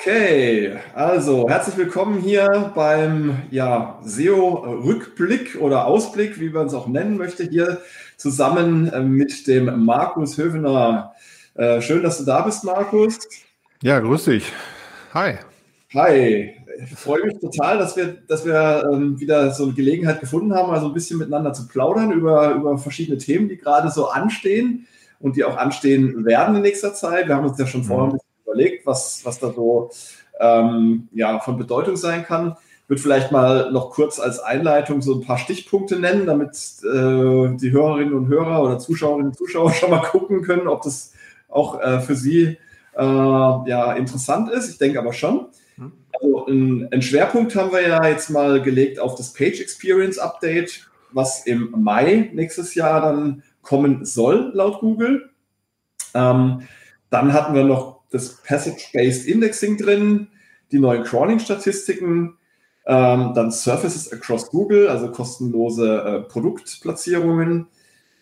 [0.00, 7.18] Okay, also herzlich willkommen hier beim ja, SEO-Rückblick oder Ausblick, wie man es auch nennen
[7.18, 7.82] möchte, hier
[8.16, 11.12] zusammen äh, mit dem Markus Hövener.
[11.52, 13.18] Äh, schön, dass du da bist, Markus.
[13.82, 14.50] Ja, grüß dich.
[15.12, 15.34] Hi.
[15.92, 16.54] Hi.
[16.82, 20.72] Ich freue mich total, dass wir, dass wir ähm, wieder so eine Gelegenheit gefunden haben,
[20.72, 24.86] also ein bisschen miteinander zu plaudern über, über verschiedene Themen, die gerade so anstehen
[25.18, 27.28] und die auch anstehen werden in nächster Zeit.
[27.28, 29.90] Wir haben uns ja schon vorher ein bisschen überlegt, was, was da so
[30.40, 32.56] ähm, ja, von Bedeutung sein kann.
[32.84, 37.56] Ich würde vielleicht mal noch kurz als Einleitung so ein paar Stichpunkte nennen, damit äh,
[37.56, 41.12] die Hörerinnen und Hörer oder Zuschauerinnen und Zuschauer schon mal gucken können, ob das
[41.48, 42.58] auch äh, für sie
[42.96, 44.70] äh, ja, interessant ist.
[44.70, 45.46] Ich denke aber schon.
[45.76, 45.92] Mhm.
[46.12, 51.46] Also einen Schwerpunkt haben wir ja jetzt mal gelegt auf das Page Experience Update, was
[51.46, 55.30] im Mai nächstes Jahr dann kommen soll, laut Google.
[56.14, 56.62] Ähm,
[57.10, 60.28] dann hatten wir noch das Passage-Based Indexing drin,
[60.72, 62.36] die neuen Crawling-Statistiken,
[62.86, 67.66] ähm, dann Services across Google, also kostenlose äh, Produktplatzierungen,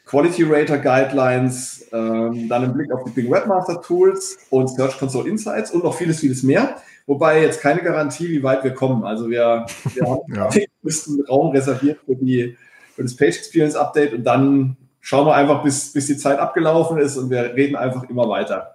[0.05, 5.29] Quality Rater Guidelines, ähm, dann ein Blick auf die Bing Webmaster Tools und Search Console
[5.29, 6.77] Insights und noch vieles, vieles mehr.
[7.07, 9.05] Wobei jetzt keine Garantie, wie weit wir kommen.
[9.05, 10.49] Also wir, wir haben ja.
[10.49, 12.57] einen Raum reserviert für, die,
[12.95, 16.99] für das Page Experience Update und dann schauen wir einfach, bis, bis die Zeit abgelaufen
[16.99, 18.75] ist und wir reden einfach immer weiter.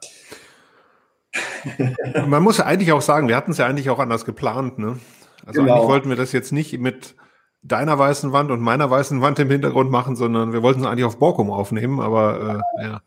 [2.27, 4.79] Man muss ja eigentlich auch sagen, wir hatten es ja eigentlich auch anders geplant.
[4.79, 4.99] Ne?
[5.45, 5.73] Also genau.
[5.73, 7.15] eigentlich wollten wir das jetzt nicht mit
[7.63, 11.05] deiner weißen Wand und meiner weißen Wand im Hintergrund machen, sondern wir wollten es eigentlich
[11.05, 13.01] auf Borkum aufnehmen, aber äh, ja.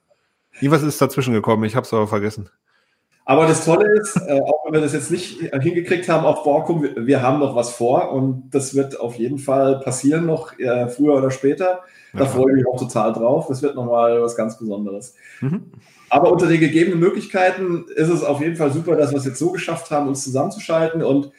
[0.71, 2.49] was ist dazwischen gekommen, ich habe es aber vergessen.
[3.29, 6.83] Aber das Tolle ist, äh, auch wenn wir das jetzt nicht hingekriegt haben auf Borkum,
[6.83, 10.89] wir, wir, haben noch was vor und das wird auf jeden Fall passieren, noch äh,
[10.89, 11.81] früher oder später.
[12.13, 12.27] Da ja.
[12.27, 13.47] freue ich mich auch total drauf.
[13.49, 15.17] Das wird nochmal was ganz Besonderes.
[15.41, 15.73] Mhm.
[16.09, 19.39] Aber unter den gegebenen Möglichkeiten ist es auf jeden Fall super, dass wir es jetzt
[19.39, 21.03] so geschafft haben, uns zusammenzuschalten.
[21.03, 21.31] Und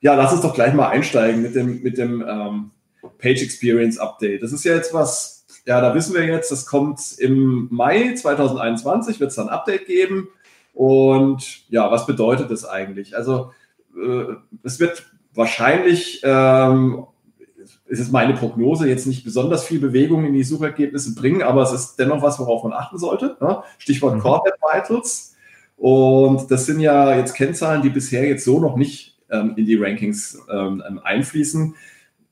[0.00, 2.70] ja, lass uns doch gleich mal einsteigen mit dem, mit dem ähm,
[3.18, 4.42] Page Experience Update.
[4.42, 9.20] Das ist ja jetzt was, ja, da wissen wir jetzt, das kommt im Mai 2021,
[9.20, 10.28] wird es dann ein Update geben.
[10.74, 13.16] Und ja, was bedeutet das eigentlich?
[13.16, 13.52] Also,
[13.96, 15.04] äh, es wird
[15.34, 17.06] wahrscheinlich ähm,
[17.90, 21.72] ist es meine Prognose, jetzt nicht besonders viel Bewegung in die Suchergebnisse bringen, aber es
[21.72, 23.36] ist dennoch was, worauf man achten sollte.
[23.40, 23.64] Ne?
[23.78, 24.20] Stichwort mhm.
[24.20, 25.34] Core Web Vitals.
[25.76, 29.74] Und das sind ja jetzt Kennzahlen, die bisher jetzt so noch nicht ähm, in die
[29.74, 31.74] Rankings ähm, einfließen.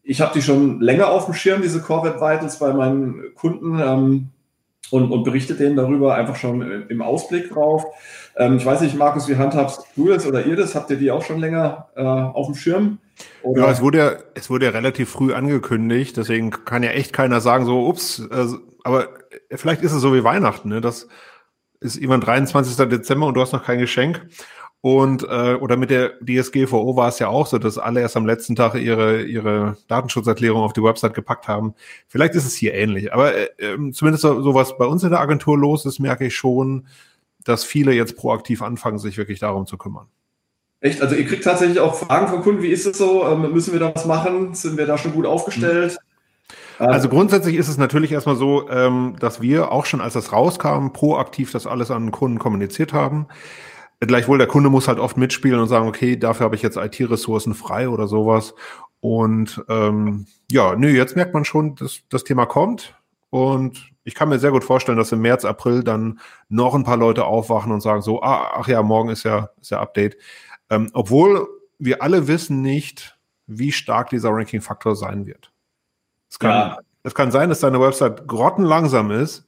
[0.04, 3.80] Ich habe die schon länger auf dem Schirm, diese Core Web Vitals bei meinen Kunden
[3.80, 4.28] ähm,
[4.90, 7.84] und, und berichte denen darüber einfach schon äh, im Ausblick drauf.
[8.38, 10.76] Ähm, ich weiß nicht, Markus, wie handhabst du das oder ihr das?
[10.76, 12.98] Habt ihr die auch schon länger äh, auf dem Schirm?
[13.42, 13.62] Oder?
[13.62, 17.40] Ja, es wurde ja, es wurde ja relativ früh angekündigt, deswegen kann ja echt keiner
[17.40, 18.46] sagen, so, ups, äh,
[18.84, 19.08] aber
[19.50, 20.80] vielleicht ist es so wie Weihnachten, ne?
[20.80, 21.08] Das
[21.80, 22.88] ist immer 23.
[22.88, 24.26] Dezember und du hast noch kein Geschenk.
[24.80, 28.26] Und äh, oder mit der DSGVO war es ja auch so, dass alle erst am
[28.26, 31.74] letzten Tag ihre ihre Datenschutzerklärung auf die Website gepackt haben.
[32.06, 35.10] Vielleicht ist es hier ähnlich, aber äh, ähm, zumindest so, so was bei uns in
[35.10, 36.86] der Agentur los ist, merke ich schon,
[37.48, 40.06] dass viele jetzt proaktiv anfangen, sich wirklich darum zu kümmern.
[40.80, 41.02] Echt?
[41.02, 43.26] Also ihr kriegt tatsächlich auch Fragen von Kunden, wie ist es so?
[43.26, 44.54] Ähm, müssen wir da was machen?
[44.54, 45.98] Sind wir da schon gut aufgestellt?
[46.78, 46.86] Mhm.
[46.86, 50.90] Also grundsätzlich ist es natürlich erstmal so, ähm, dass wir auch schon, als das rauskam,
[50.92, 53.26] proaktiv das alles an den Kunden kommuniziert haben.
[54.00, 57.54] Gleichwohl, der Kunde muss halt oft mitspielen und sagen, okay, dafür habe ich jetzt IT-Ressourcen
[57.54, 58.54] frei oder sowas.
[59.00, 62.94] Und ähm, ja, nö, jetzt merkt man schon, dass das Thema kommt.
[63.30, 66.96] Und ich kann mir sehr gut vorstellen, dass im März, April dann noch ein paar
[66.96, 70.16] Leute aufwachen und sagen so, ah, ach ja, morgen ist ja, ist ja Update.
[70.70, 71.46] Ähm, obwohl
[71.78, 75.52] wir alle wissen nicht, wie stark dieser Ranking-Faktor sein wird.
[76.30, 76.78] Es kann, ja.
[77.02, 79.46] es kann sein, dass deine Website grottenlangsam ist.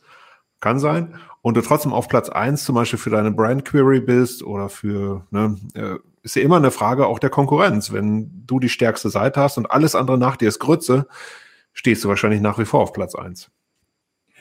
[0.60, 1.14] Kann sein.
[1.42, 5.26] Und du trotzdem auf Platz eins zum Beispiel für deine Brand Query bist oder für,
[5.30, 7.92] ne, äh, ist ja immer eine Frage auch der Konkurrenz.
[7.92, 11.06] Wenn du die stärkste Seite hast und alles andere nach dir ist Grütze,
[11.72, 13.50] stehst du wahrscheinlich nach wie vor auf Platz eins.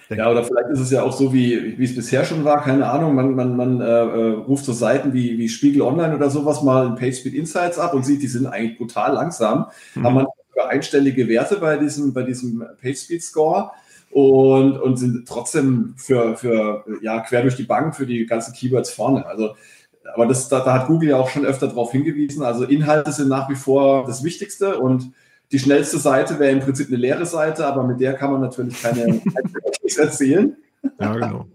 [0.09, 2.89] Ja, oder vielleicht ist es ja auch so, wie, wie es bisher schon war, keine
[2.89, 6.63] Ahnung, man, man, man äh, äh, ruft so Seiten wie, wie Spiegel Online oder sowas
[6.63, 9.67] mal in PageSpeed Insights ab und sieht, die sind eigentlich brutal langsam.
[9.93, 10.03] Mhm.
[10.03, 10.27] Haben man
[10.67, 13.71] einstellige Werte bei diesem, bei diesem PageSpeed Score
[14.11, 18.89] und, und sind trotzdem für, für, ja, quer durch die Bank für die ganzen Keywords
[18.89, 19.25] vorne.
[19.25, 19.55] Also,
[20.13, 22.43] aber das, da, da hat Google ja auch schon öfter darauf hingewiesen.
[22.43, 25.11] Also Inhalte sind nach wie vor das Wichtigste und
[25.51, 28.81] die schnellste Seite wäre im Prinzip eine leere Seite, aber mit der kann man natürlich
[28.81, 29.21] keine
[29.97, 30.55] erzählen.
[30.99, 31.47] Ja, genau.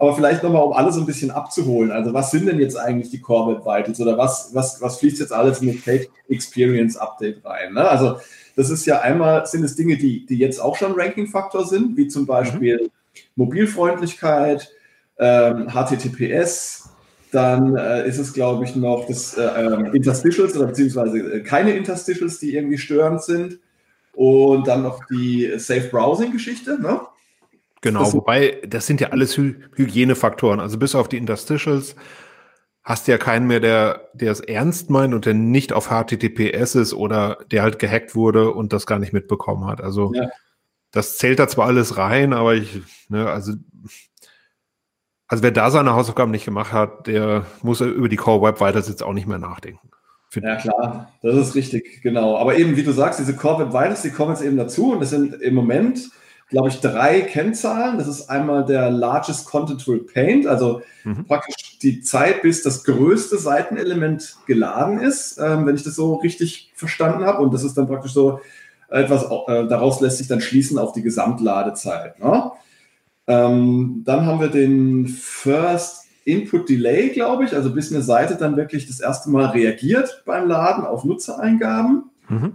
[0.00, 1.90] Aber vielleicht nochmal, um alles ein bisschen abzuholen.
[1.90, 5.18] Also, was sind denn jetzt eigentlich die Core Web Vitals oder was, was, was fließt
[5.18, 7.74] jetzt alles in das Page Experience Update rein?
[7.74, 7.86] Ne?
[7.88, 8.16] Also,
[8.54, 12.06] das ist ja einmal, sind es Dinge, die, die jetzt auch schon Ranking-Faktor sind, wie
[12.06, 12.90] zum Beispiel mhm.
[13.34, 14.70] Mobilfreundlichkeit,
[15.18, 16.87] ähm, HTTPS,
[17.32, 21.72] Dann äh, ist es, glaube ich, noch das äh, ähm, Interstitials oder beziehungsweise äh, keine
[21.72, 23.58] Interstitials, die irgendwie störend sind.
[24.12, 26.80] Und dann noch die Safe Browsing-Geschichte.
[26.80, 27.00] Ne?
[27.80, 30.60] Genau, das wobei das sind ja alles Hy Hygienefaktoren.
[30.60, 31.94] Also bis auf die Interstitials
[32.82, 36.74] hast du ja keinen mehr, der, der es ernst meint und der nicht auf HTTPS
[36.74, 39.82] ist oder der halt gehackt wurde und das gar nicht mitbekommen hat.
[39.82, 40.28] Also ja.
[40.90, 43.52] das zählt da zwar alles rein, aber ich, ne, also
[45.28, 49.02] also wer da seine Hausaufgaben nicht gemacht hat, der muss über die Core Web Vitals
[49.02, 49.88] auch nicht mehr nachdenken.
[50.34, 52.36] Ja klar, das ist richtig, genau.
[52.36, 55.00] Aber eben, wie du sagst, diese Core Web Vitals, die kommen jetzt eben dazu und
[55.00, 56.10] das sind im Moment,
[56.48, 57.98] glaube ich, drei Kennzahlen.
[57.98, 61.24] Das ist einmal der Largest Contentful Paint, also mhm.
[61.26, 66.72] praktisch die Zeit, bis das größte Seitenelement geladen ist, ähm, wenn ich das so richtig
[66.74, 67.42] verstanden habe.
[67.42, 68.40] Und das ist dann praktisch so
[68.90, 72.18] etwas, äh, daraus lässt sich dann schließen auf die Gesamtladezeit.
[72.18, 72.50] Ne?
[73.28, 78.56] Ähm, dann haben wir den First Input Delay, glaube ich, also bis eine Seite dann
[78.56, 82.10] wirklich das erste Mal reagiert beim Laden auf Nutzereingaben.
[82.28, 82.52] Mhm.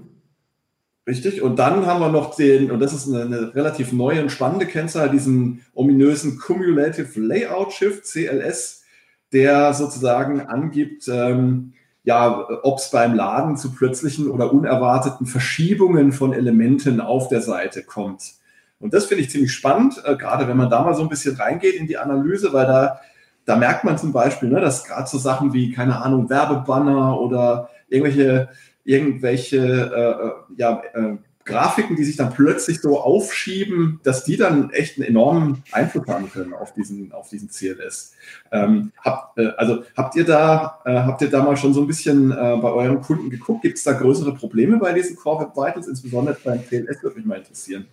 [1.06, 1.42] Richtig.
[1.42, 4.66] Und dann haben wir noch den, und das ist eine, eine, relativ neue und spannende
[4.66, 8.84] Kennzahl, diesen ominösen Cumulative Layout Shift, CLS,
[9.32, 11.74] der sozusagen angibt, ähm,
[12.04, 17.84] ja, ob es beim Laden zu plötzlichen oder unerwarteten Verschiebungen von Elementen auf der Seite
[17.84, 18.36] kommt.
[18.84, 21.38] Und das finde ich ziemlich spannend, äh, gerade wenn man da mal so ein bisschen
[21.38, 23.00] reingeht in die Analyse, weil da,
[23.46, 27.70] da merkt man zum Beispiel, ne, dass gerade so Sachen wie, keine Ahnung, Werbebanner oder
[27.88, 28.50] irgendwelche,
[28.84, 34.70] irgendwelche äh, äh, ja, äh, Grafiken, die sich dann plötzlich so aufschieben, dass die dann
[34.72, 38.16] echt einen enormen Einfluss haben können auf diesen, auf diesen CLS.
[38.52, 41.88] Ähm, habt, äh, also habt ihr da, äh, habt ihr da mal schon so ein
[41.88, 43.62] bisschen äh, bei euren Kunden geguckt?
[43.62, 47.26] Gibt es da größere Probleme bei diesen Core Web Vitals, insbesondere beim CLS, würde mich
[47.26, 47.88] mal interessieren.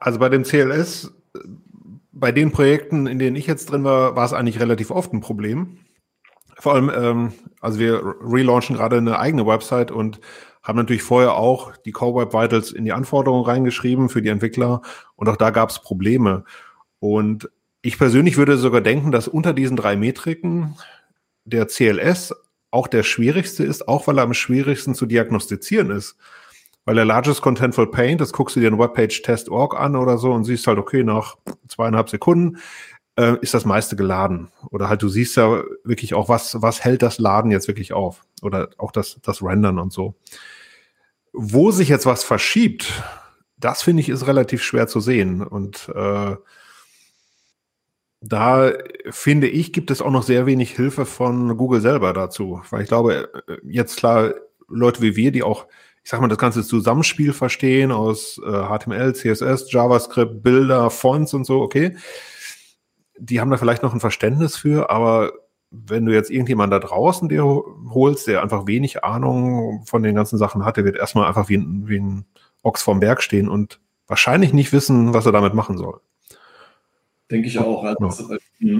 [0.00, 1.12] Also bei dem CLS,
[2.12, 5.20] bei den Projekten, in denen ich jetzt drin war, war es eigentlich relativ oft ein
[5.20, 5.78] Problem.
[6.58, 10.20] Vor allem, ähm, also wir relaunchen gerade eine eigene Website und
[10.62, 14.82] haben natürlich vorher auch die Core Web Vitals in die Anforderungen reingeschrieben für die Entwickler
[15.14, 16.44] und auch da gab es Probleme.
[16.98, 17.48] Und
[17.80, 20.76] ich persönlich würde sogar denken, dass unter diesen drei Metriken
[21.44, 22.34] der CLS
[22.70, 26.16] auch der schwierigste ist, auch weil er am schwierigsten zu diagnostizieren ist.
[26.88, 30.32] Weil der Largest Contentful Paint, das guckst du dir in Webpage Test.org an oder so
[30.32, 31.36] und siehst halt, okay, nach
[31.68, 32.56] zweieinhalb Sekunden
[33.16, 34.48] äh, ist das meiste geladen.
[34.70, 38.24] Oder halt du siehst ja wirklich auch, was, was hält das Laden jetzt wirklich auf.
[38.40, 40.14] Oder auch das, das Rendern und so.
[41.34, 42.90] Wo sich jetzt was verschiebt,
[43.58, 45.42] das finde ich ist relativ schwer zu sehen.
[45.42, 46.36] Und äh,
[48.22, 48.72] da
[49.10, 52.62] finde ich, gibt es auch noch sehr wenig Hilfe von Google selber dazu.
[52.70, 54.32] Weil ich glaube, äh, jetzt klar,
[54.68, 55.66] Leute wie wir, die auch
[56.08, 61.44] ich sag mal, das ganze Zusammenspiel verstehen aus äh, HTML, CSS, JavaScript, Bilder, Fonts und
[61.44, 61.98] so, okay.
[63.18, 65.32] Die haben da vielleicht noch ein Verständnis für, aber
[65.70, 70.38] wenn du jetzt irgendjemand da draußen dir holst, der einfach wenig Ahnung von den ganzen
[70.38, 72.24] Sachen hat, der wird erstmal einfach wie ein, wie ein
[72.62, 76.00] Ochs vorm Berg stehen und wahrscheinlich nicht wissen, was er damit machen soll.
[77.30, 77.84] Denke ich auch.
[77.84, 78.78] Also, ja.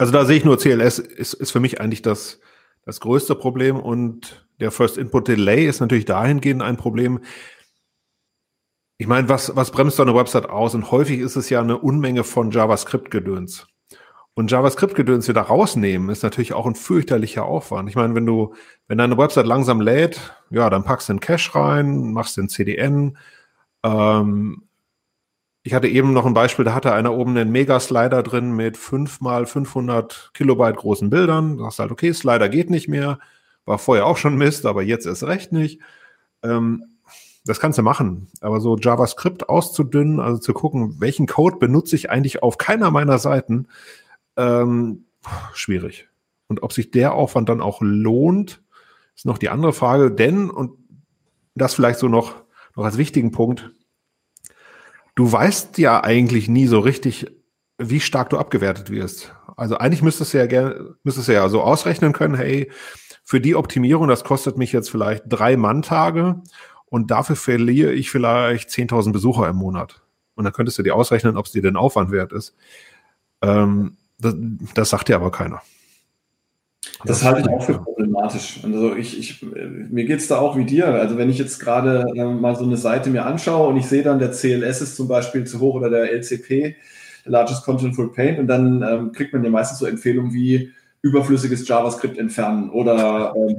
[0.00, 2.40] also da sehe ich nur, CLS ist, ist für mich eigentlich das,
[2.84, 7.20] das größte Problem und der First Input Delay ist natürlich dahingehend ein Problem.
[8.96, 10.74] Ich meine, was, was bremst so eine Website aus?
[10.74, 13.66] Und häufig ist es ja eine Unmenge von JavaScript-Gedöns.
[14.34, 17.88] Und JavaScript-Gedöns wieder rausnehmen, ist natürlich auch ein fürchterlicher Aufwand.
[17.88, 18.54] Ich meine, wenn du,
[18.88, 23.16] wenn deine Website langsam lädt, ja, dann packst du den Cache rein, machst den CDN.
[23.84, 24.64] Ähm,
[25.62, 29.20] ich hatte eben noch ein Beispiel, da hatte einer oben einen Mega-Slider drin mit 5
[29.20, 31.56] mal 500 Kilobyte großen Bildern.
[31.56, 33.18] Du sagst halt, okay, Slider geht nicht mehr.
[33.64, 35.80] War vorher auch schon Mist, aber jetzt ist recht nicht.
[36.42, 36.84] Ähm,
[37.46, 38.28] das kannst du machen.
[38.40, 43.18] Aber so JavaScript auszudünnen, also zu gucken, welchen Code benutze ich eigentlich auf keiner meiner
[43.18, 43.68] Seiten,
[44.36, 45.04] ähm,
[45.52, 46.08] schwierig.
[46.48, 48.62] Und ob sich der Aufwand dann auch lohnt,
[49.16, 50.10] ist noch die andere Frage.
[50.10, 50.78] Denn, und
[51.54, 52.34] das vielleicht so noch,
[52.76, 53.70] noch als wichtigen Punkt,
[55.14, 57.26] du weißt ja eigentlich nie so richtig,
[57.78, 59.34] wie stark du abgewertet wirst.
[59.56, 62.70] Also eigentlich müsstest du ja gerne, müsstest du ja so ausrechnen können, hey,
[63.24, 66.42] für die Optimierung, das kostet mich jetzt vielleicht drei Manntage
[66.86, 70.02] und dafür verliere ich vielleicht 10.000 Besucher im Monat.
[70.34, 72.54] Und dann könntest du dir ausrechnen, ob es dir den Aufwand wert ist.
[73.40, 74.34] Ähm, das,
[74.74, 75.62] das sagt dir aber keiner.
[77.04, 78.60] Das, das halte ich auch für problematisch.
[78.62, 80.86] Also ich, ich, mir geht es da auch wie dir.
[80.86, 84.02] Also wenn ich jetzt gerade äh, mal so eine Seite mir anschaue und ich sehe
[84.02, 86.76] dann, der CLS ist zum Beispiel zu hoch oder der LCP,
[87.24, 90.72] Largest Contentful Paint, und dann ähm, kriegt man ja meistens so Empfehlungen wie,
[91.04, 93.56] überflüssiges JavaScript entfernen oder äh,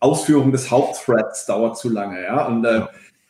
[0.00, 2.22] Ausführung des Hauptthreads dauert zu lange.
[2.22, 2.46] Ja?
[2.46, 2.82] Und äh,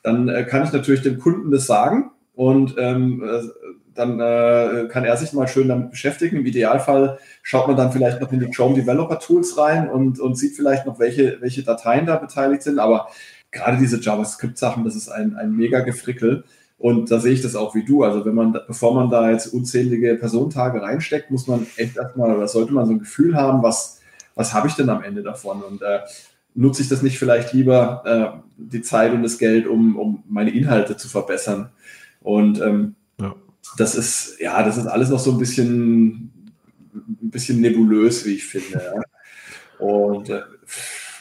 [0.04, 3.42] dann äh, kann ich natürlich dem Kunden das sagen und ähm, äh,
[3.94, 6.36] dann äh, kann er sich mal schön damit beschäftigen.
[6.36, 10.36] Im Idealfall schaut man dann vielleicht noch in die Chrome Developer Tools rein und, und
[10.36, 12.78] sieht vielleicht noch, welche, welche Dateien da beteiligt sind.
[12.78, 13.08] Aber
[13.50, 16.44] gerade diese JavaScript-Sachen, das ist ein, ein mega Gefrickel.
[16.78, 18.02] Und da sehe ich das auch wie du.
[18.02, 22.48] Also wenn man, bevor man da jetzt unzählige Personentage reinsteckt, muss man echt erstmal oder
[22.48, 24.00] sollte man so ein Gefühl haben, was,
[24.34, 25.62] was habe ich denn am Ende davon?
[25.62, 26.00] Und äh,
[26.54, 30.50] nutze ich das nicht vielleicht lieber äh, die Zeit und das Geld, um, um meine
[30.50, 31.70] Inhalte zu verbessern?
[32.20, 33.34] Und ähm, ja.
[33.78, 36.52] das ist, ja, das ist alles noch so ein bisschen,
[36.94, 38.82] ein bisschen nebulös, wie ich finde.
[38.84, 39.86] Ja.
[39.86, 40.42] Und äh,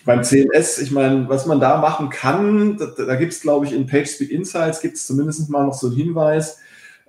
[0.06, 3.74] beim CMS, ich meine, was man da machen kann, da, da gibt es, glaube ich,
[3.74, 6.60] in PageSpeed Insights gibt es zumindest mal noch so einen Hinweis,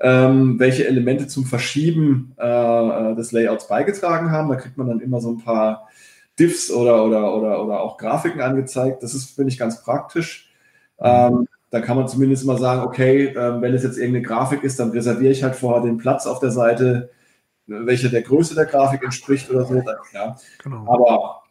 [0.00, 4.48] ähm, welche Elemente zum Verschieben äh, des Layouts beigetragen haben.
[4.48, 5.88] Da kriegt man dann immer so ein paar
[6.38, 9.02] Diffs oder, oder, oder, oder auch Grafiken angezeigt.
[9.02, 10.50] Das ist, finde ich, ganz praktisch.
[10.98, 14.80] Ähm, da kann man zumindest mal sagen, okay, äh, wenn es jetzt irgendeine Grafik ist,
[14.80, 17.10] dann reserviere ich halt vorher den Platz auf der Seite,
[17.66, 19.82] welche der Größe der Grafik entspricht oder so.
[20.12, 20.36] Ja.
[20.62, 20.86] Genau.
[20.86, 21.42] Aber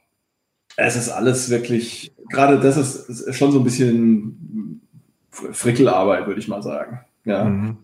[0.78, 4.82] es ist alles wirklich, gerade das ist, schon so ein bisschen
[5.32, 7.02] Frickelarbeit, würde ich mal sagen.
[7.24, 7.46] Ja.
[7.46, 7.78] Mhm.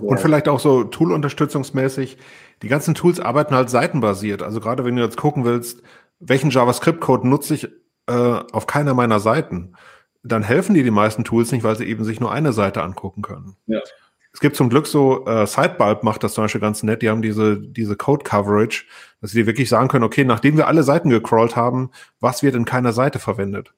[0.00, 2.16] Und vielleicht auch so Tool-unterstützungsmäßig.
[2.62, 4.42] Die ganzen Tools arbeiten halt seitenbasiert.
[4.42, 5.82] Also gerade wenn du jetzt gucken willst,
[6.20, 7.68] welchen JavaScript-Code nutze ich
[8.06, 8.12] äh,
[8.52, 9.74] auf keiner meiner Seiten,
[10.22, 13.22] dann helfen dir die meisten Tools nicht, weil sie eben sich nur eine Seite angucken
[13.22, 13.56] können.
[13.66, 13.80] Ja.
[14.32, 17.22] Es gibt zum Glück so, äh, Sidebulb macht das zum Beispiel ganz nett, die haben
[17.22, 18.84] diese, diese Code-Coverage,
[19.20, 22.64] dass sie wirklich sagen können, okay, nachdem wir alle Seiten gecrawlt haben, was wird in
[22.64, 23.72] keiner Seite verwendet?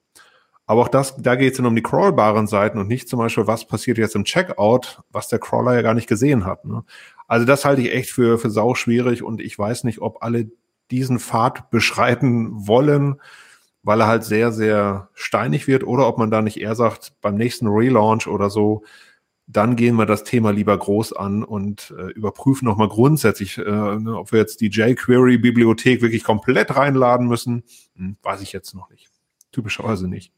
[0.65, 3.47] Aber auch das, da geht es dann um die crawlbaren Seiten und nicht zum Beispiel,
[3.47, 6.63] was passiert jetzt im Checkout, was der Crawler ja gar nicht gesehen hat.
[6.65, 6.83] Ne?
[7.27, 10.51] Also das halte ich echt für, für sau schwierig und ich weiß nicht, ob alle
[10.91, 13.19] diesen Pfad beschreiten wollen,
[13.81, 17.35] weil er halt sehr, sehr steinig wird oder ob man da nicht eher sagt, beim
[17.35, 18.83] nächsten Relaunch oder so,
[19.51, 24.15] dann gehen wir das Thema lieber groß an und äh, überprüfen nochmal grundsätzlich, äh, ne,
[24.15, 27.63] ob wir jetzt die jQuery-Bibliothek wirklich komplett reinladen müssen.
[27.95, 29.07] Hm, weiß ich jetzt noch nicht.
[29.51, 30.31] Typischerweise nicht.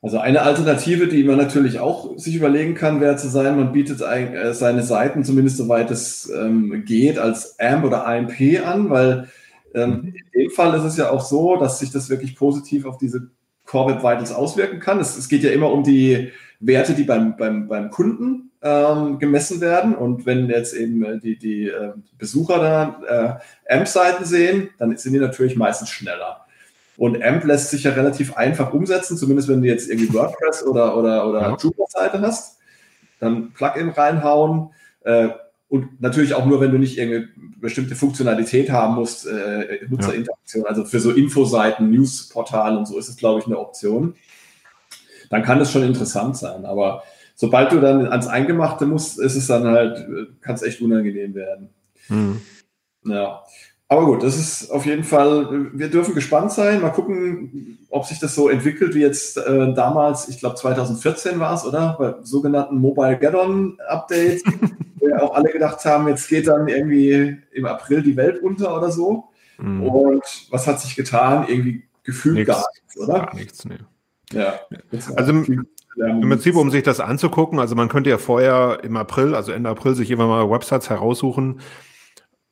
[0.00, 4.00] Also eine Alternative, die man natürlich auch sich überlegen kann, wäre zu sein, man bietet
[4.00, 9.28] äh, seine Seiten zumindest soweit es ähm, geht als AMP oder AMP an, weil
[9.74, 10.14] ähm, mhm.
[10.32, 13.30] in dem Fall ist es ja auch so, dass sich das wirklich positiv auf diese
[13.64, 15.00] Core Web Vitals auswirken kann.
[15.00, 16.30] Es, es geht ja immer um die
[16.66, 19.94] Werte, die beim, beim, beim Kunden ähm, gemessen werden.
[19.94, 25.12] Und wenn jetzt eben äh, die, die äh, Besucher da äh, AMP-Seiten sehen, dann sind
[25.12, 26.46] die natürlich meistens schneller.
[26.96, 30.96] Und AMP lässt sich ja relativ einfach umsetzen, zumindest wenn du jetzt irgendwie WordPress oder,
[30.96, 31.56] oder, oder ja.
[31.56, 32.58] Drupal-Seite hast.
[33.20, 34.70] Dann Plugin reinhauen.
[35.02, 35.28] Äh,
[35.68, 37.28] und natürlich auch nur, wenn du nicht irgendeine
[37.60, 40.62] bestimmte Funktionalität haben musst, äh, Nutzerinteraktion.
[40.62, 40.68] Ja.
[40.68, 44.14] Also für so Infoseiten, Newsportale und so ist es, glaube ich, eine Option
[45.34, 46.64] dann kann es schon interessant sein.
[46.64, 47.02] Aber
[47.34, 50.06] sobald du dann ans Eingemachte musst, ist es dann halt,
[50.40, 51.70] kann es echt unangenehm werden.
[52.08, 52.40] Mhm.
[53.04, 53.42] Ja.
[53.88, 56.80] Aber gut, das ist auf jeden Fall, wir dürfen gespannt sein.
[56.80, 61.54] Mal gucken, ob sich das so entwickelt wie jetzt äh, damals, ich glaube 2014 war
[61.54, 61.96] es, oder?
[61.98, 64.44] Bei sogenannten Mobile Gaddon Updates,
[65.00, 68.76] wo ja auch alle gedacht haben, jetzt geht dann irgendwie im April die Welt unter
[68.76, 69.30] oder so.
[69.58, 69.82] Mhm.
[69.82, 71.46] Und was hat sich getan?
[71.48, 73.14] Irgendwie gefühlt nichts, gar nichts, oder?
[73.14, 73.78] Gar nichts, nee.
[74.32, 74.60] Ja.
[75.16, 75.66] Also im,
[75.96, 79.70] im Prinzip, um sich das anzugucken, also man könnte ja vorher im April, also Ende
[79.70, 81.60] April, sich immer mal Websites heraussuchen,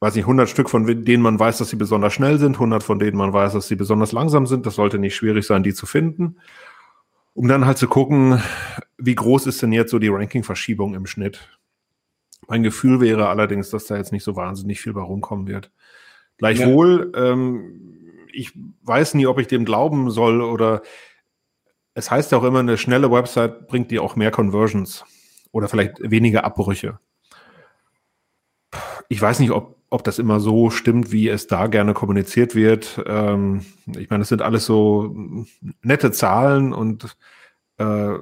[0.00, 2.98] weiß nicht, 100 Stück, von denen man weiß, dass sie besonders schnell sind, 100 von
[2.98, 4.66] denen man weiß, dass sie besonders langsam sind.
[4.66, 6.38] Das sollte nicht schwierig sein, die zu finden.
[7.34, 8.42] Um dann halt zu gucken,
[8.98, 11.48] wie groß ist denn jetzt so die Ranking-Verschiebung im Schnitt.
[12.48, 15.70] Mein Gefühl wäre allerdings, dass da jetzt nicht so wahnsinnig viel bei rumkommen wird.
[16.36, 17.30] Gleichwohl, ja.
[17.30, 18.02] ähm,
[18.32, 18.52] ich
[18.82, 20.82] weiß nie, ob ich dem glauben soll oder
[21.94, 25.04] es heißt ja auch immer, eine schnelle Website bringt dir auch mehr Conversions
[25.50, 26.98] oder vielleicht weniger Abbrüche.
[29.08, 33.02] Ich weiß nicht, ob, ob das immer so stimmt, wie es da gerne kommuniziert wird.
[33.06, 35.14] Ähm, ich meine, es sind alles so
[35.82, 37.16] nette Zahlen und
[37.76, 38.14] äh,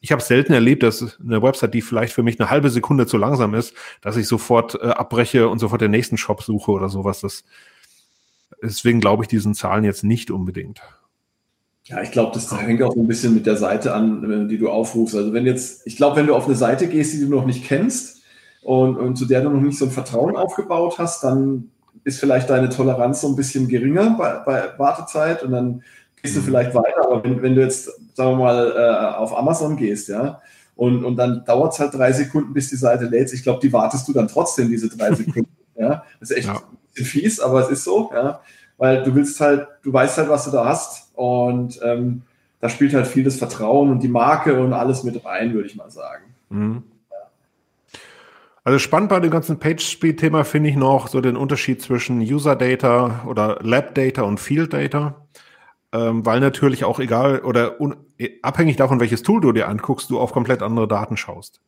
[0.00, 3.18] ich habe selten erlebt, dass eine Website, die vielleicht für mich eine halbe Sekunde zu
[3.18, 7.20] langsam ist, dass ich sofort äh, abbreche und sofort den nächsten Shop suche oder sowas.
[7.20, 7.44] Das,
[8.62, 10.80] deswegen glaube ich diesen Zahlen jetzt nicht unbedingt.
[11.90, 15.16] Ja, ich glaube, das hängt auch ein bisschen mit der Seite an, die du aufrufst.
[15.16, 17.64] Also wenn jetzt, ich glaube, wenn du auf eine Seite gehst, die du noch nicht
[17.64, 18.22] kennst
[18.62, 21.70] und, und zu der du noch nicht so ein Vertrauen aufgebaut hast, dann
[22.04, 25.82] ist vielleicht deine Toleranz so ein bisschen geringer bei, bei Wartezeit und dann
[26.22, 26.44] gehst du mhm.
[26.44, 27.04] vielleicht weiter.
[27.04, 30.40] Aber wenn, wenn du jetzt, sagen wir mal, äh, auf Amazon gehst, ja,
[30.76, 33.32] und, und dann dauert es halt drei Sekunden, bis die Seite lädt.
[33.32, 35.50] Ich glaube, die wartest du dann trotzdem, diese drei Sekunden.
[35.74, 36.54] ja, das ist echt ja.
[36.54, 38.40] ein bisschen fies, aber es ist so, ja
[38.80, 42.22] weil du willst halt, du weißt halt, was du da hast und ähm,
[42.60, 45.76] da spielt halt viel das Vertrauen und die Marke und alles mit rein, würde ich
[45.76, 46.24] mal sagen.
[46.48, 46.82] Mhm.
[48.64, 53.58] Also spannend bei dem ganzen Page-Speed-Thema finde ich noch so den Unterschied zwischen User-Data oder
[53.60, 55.26] Lab-Data und Field-Data,
[55.92, 57.76] ähm, weil natürlich auch egal oder
[58.40, 61.60] abhängig davon, welches Tool du dir anguckst, du auf komplett andere Daten schaust.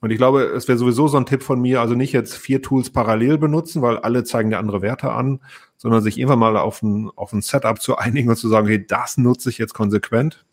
[0.00, 2.60] Und ich glaube, es wäre sowieso so ein Tipp von mir, also nicht jetzt vier
[2.60, 5.40] Tools parallel benutzen, weil alle zeigen dir andere Werte an,
[5.84, 8.84] sondern sich irgendwann mal auf ein, auf ein Setup zu einigen und zu sagen, hey,
[8.84, 10.46] das nutze ich jetzt konsequent.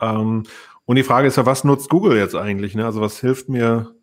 [0.00, 0.42] Ähm,
[0.84, 2.74] und die Frage ist ja, was nutzt Google jetzt eigentlich?
[2.74, 2.84] Ne?
[2.84, 3.94] Also was hilft mir,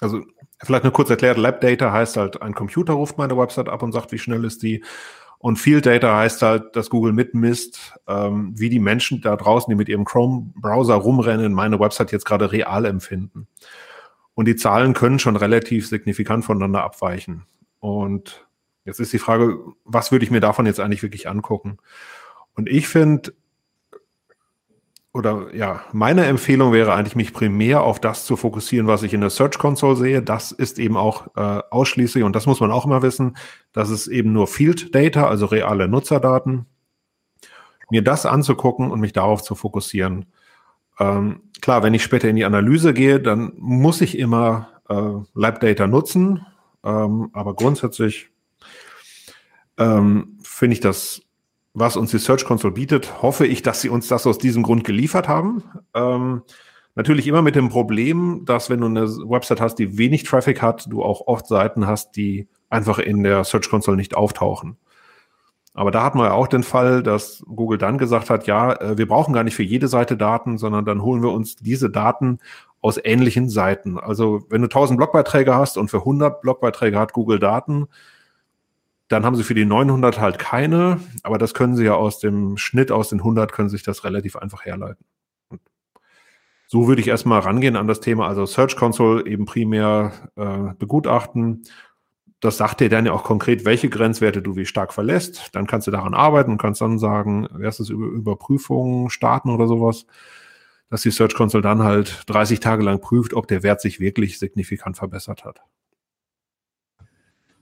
[0.00, 0.20] also
[0.64, 3.92] vielleicht nur kurz erklärt, Lab Data heißt halt, ein Computer ruft meine Website ab und
[3.92, 4.82] sagt, wie schnell ist die.
[5.38, 9.76] Und Field Data heißt halt, dass Google mitmisst, ähm, wie die Menschen da draußen, die
[9.76, 13.46] mit ihrem Chrome-Browser rumrennen, meine Website jetzt gerade real empfinden.
[14.34, 17.46] Und die Zahlen können schon relativ signifikant voneinander abweichen.
[17.78, 18.47] Und
[18.88, 21.76] jetzt ist die Frage, was würde ich mir davon jetzt eigentlich wirklich angucken?
[22.54, 23.34] Und ich finde,
[25.12, 29.20] oder ja, meine Empfehlung wäre eigentlich, mich primär auf das zu fokussieren, was ich in
[29.20, 30.22] der Search Console sehe.
[30.22, 33.36] Das ist eben auch äh, ausschließlich, und das muss man auch immer wissen,
[33.72, 36.66] das ist eben nur Field Data, also reale Nutzerdaten.
[37.90, 40.26] Mir das anzugucken und mich darauf zu fokussieren.
[40.98, 45.60] Ähm, klar, wenn ich später in die Analyse gehe, dann muss ich immer äh, Lab
[45.60, 46.46] Data nutzen,
[46.84, 48.30] ähm, aber grundsätzlich
[49.78, 51.22] ähm, finde ich das
[51.78, 54.84] was uns die Search Console bietet, hoffe ich, dass sie uns das aus diesem Grund
[54.84, 55.62] geliefert haben.
[55.94, 56.42] Ähm,
[56.94, 60.86] natürlich immer mit dem Problem, dass wenn du eine Website hast, die wenig Traffic hat,
[60.90, 64.76] du auch oft Seiten hast, die einfach in der Search Console nicht auftauchen.
[65.74, 68.98] Aber da hatten wir ja auch den Fall, dass Google dann gesagt hat, ja, äh,
[68.98, 72.38] wir brauchen gar nicht für jede Seite Daten, sondern dann holen wir uns diese Daten
[72.80, 73.98] aus ähnlichen Seiten.
[73.98, 77.86] Also wenn du 1000 Blogbeiträge hast und für 100 Blogbeiträge hat Google Daten,
[79.08, 82.56] dann haben sie für die 900 halt keine, aber das können sie ja aus dem
[82.56, 85.04] Schnitt aus den 100 können sich das relativ einfach herleiten.
[86.66, 91.62] So würde ich erstmal rangehen an das Thema, also Search Console eben primär äh, begutachten.
[92.40, 95.48] Das sagt dir dann ja auch konkret, welche Grenzwerte du wie stark verlässt.
[95.54, 100.04] Dann kannst du daran arbeiten und kannst dann sagen, erstes über Überprüfungen starten oder sowas,
[100.90, 104.38] dass die Search Console dann halt 30 Tage lang prüft, ob der Wert sich wirklich
[104.38, 105.62] signifikant verbessert hat.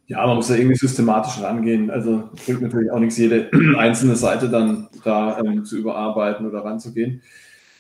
[0.09, 1.91] Ja, man muss da irgendwie systematisch rangehen.
[1.91, 7.23] Also bringt natürlich auch nichts, jede einzelne Seite dann da ähm, zu überarbeiten oder ranzugehen.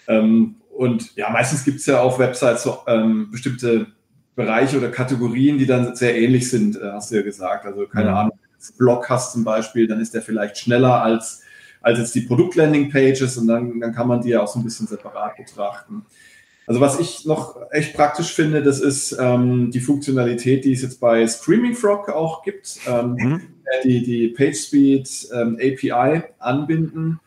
[0.08, 3.86] Ähm, und ja, meistens gibt es ja auf Websites so ähm, bestimmte
[4.34, 7.64] Bereiche oder Kategorien, die dann sehr ähnlich sind, äh, hast du ja gesagt.
[7.64, 8.16] Also keine mhm.
[8.16, 11.42] Ahnung, wenn du einen Blog hast zum Beispiel, dann ist der vielleicht schneller als,
[11.80, 14.86] als jetzt die Produkt-Landing-Pages und dann, dann kann man die ja auch so ein bisschen
[14.86, 16.04] separat betrachten.
[16.66, 21.00] Also was ich noch echt praktisch finde, das ist ähm, die Funktionalität, die es jetzt
[21.00, 23.42] bei Screaming Frog auch gibt, ähm, mhm.
[23.84, 27.20] die die PageSpeed ähm, API anbinden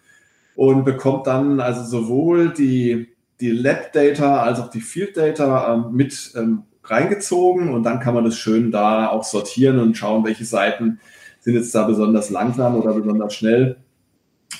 [0.55, 3.07] und bekommt dann also sowohl die,
[3.39, 8.15] die Lab Data als auch die Field Data ähm, mit ähm, reingezogen und dann kann
[8.15, 10.99] man das schön da auch sortieren und schauen, welche Seiten
[11.39, 13.77] sind jetzt da besonders langsam oder besonders schnell.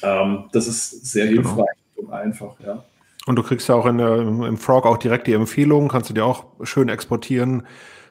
[0.02, 1.42] Ähm, das ist sehr genau.
[1.42, 2.08] hilfreich genau.
[2.08, 2.84] und einfach, ja.
[3.30, 6.26] Und du kriegst ja auch in im Frog auch direkt die Empfehlungen, kannst du dir
[6.26, 7.68] auch schön exportieren.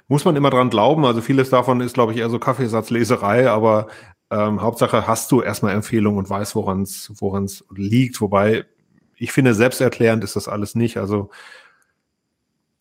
[0.07, 1.04] Muss man immer dran glauben.
[1.04, 3.88] Also vieles davon ist, glaube ich, eher so Kaffeesatzleserei, aber
[4.31, 8.20] ähm, Hauptsache hast du erstmal Empfehlungen und weißt, woran es liegt.
[8.20, 8.66] Wobei
[9.16, 10.98] ich finde, selbsterklärend ist das alles nicht.
[10.98, 11.31] Also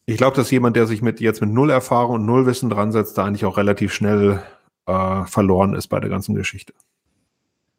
[0.06, 2.92] ich glaube, dass jemand, der sich mit jetzt mit null Erfahrung und null Wissen dran
[2.92, 4.44] setzt, da eigentlich auch relativ schnell
[4.86, 6.76] äh, verloren ist bei der ganzen Geschichte.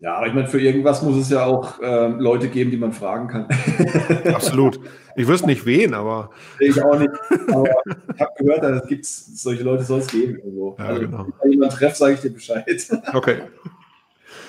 [0.01, 2.93] Ja, aber ich meine, für irgendwas muss es ja auch äh, Leute geben, die man
[2.93, 3.49] fragen kann.
[4.33, 4.79] Absolut.
[5.17, 6.31] Ich wüsste nicht wen, aber.
[6.61, 7.11] Ich auch nicht.
[7.49, 7.69] Aber
[8.15, 10.37] ich habe gehört, da gibt es solche Leute soll es geben.
[10.37, 10.77] Irgendwo.
[10.79, 11.27] Ja, also, genau.
[11.41, 12.65] Wenn ich jemanden treffe, sage ich dir Bescheid.
[13.13, 13.39] Okay.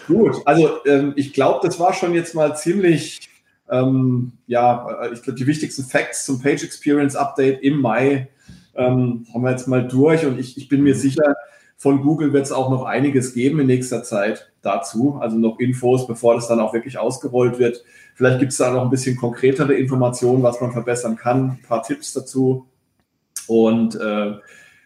[0.08, 3.30] Gut, also ähm, ich glaube, das war schon jetzt mal ziemlich,
[3.70, 8.28] ähm, ja, äh, ich glaube, die wichtigsten Facts zum Page Experience Update im Mai
[8.76, 11.36] ähm, haben wir jetzt mal durch und ich, ich bin mir sicher,
[11.80, 16.08] von Google wird es auch noch einiges geben in nächster Zeit dazu, also noch Infos,
[16.08, 17.86] bevor das dann auch wirklich ausgerollt wird.
[18.16, 21.82] Vielleicht gibt es da noch ein bisschen konkretere Informationen, was man verbessern kann, ein paar
[21.82, 22.68] Tipps dazu.
[23.48, 24.34] Und äh,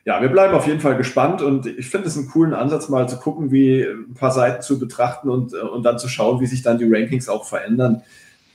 [0.05, 3.09] ja, wir bleiben auf jeden Fall gespannt und ich finde es einen coolen Ansatz, mal
[3.09, 6.61] zu gucken, wie ein paar Seiten zu betrachten und, und dann zu schauen, wie sich
[6.61, 8.03] dann die Rankings auch verändern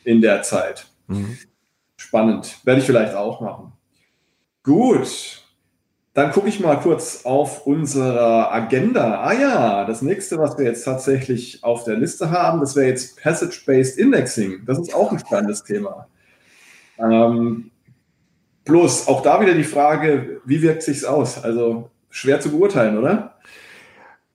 [0.04, 0.86] in der Zeit.
[1.08, 1.38] Mhm.
[1.96, 2.58] Spannend.
[2.62, 3.72] Werde ich vielleicht auch machen.
[4.62, 5.42] Gut.
[6.18, 9.20] Dann gucke ich mal kurz auf unsere Agenda.
[9.22, 13.22] Ah ja, das nächste, was wir jetzt tatsächlich auf der Liste haben, das wäre jetzt
[13.22, 14.64] Passage-Based Indexing.
[14.66, 16.08] Das ist auch ein spannendes Thema.
[16.98, 17.70] Ähm,
[18.64, 21.44] bloß auch da wieder die Frage, wie wirkt sich's aus?
[21.44, 23.36] Also schwer zu beurteilen, oder?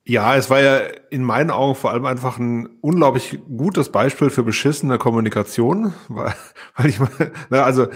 [0.05, 4.43] Ja, es war ja in meinen Augen vor allem einfach ein unglaublich gutes Beispiel für
[4.43, 6.33] beschissene Kommunikation, weil,
[6.77, 7.01] weil ich
[7.51, 7.87] also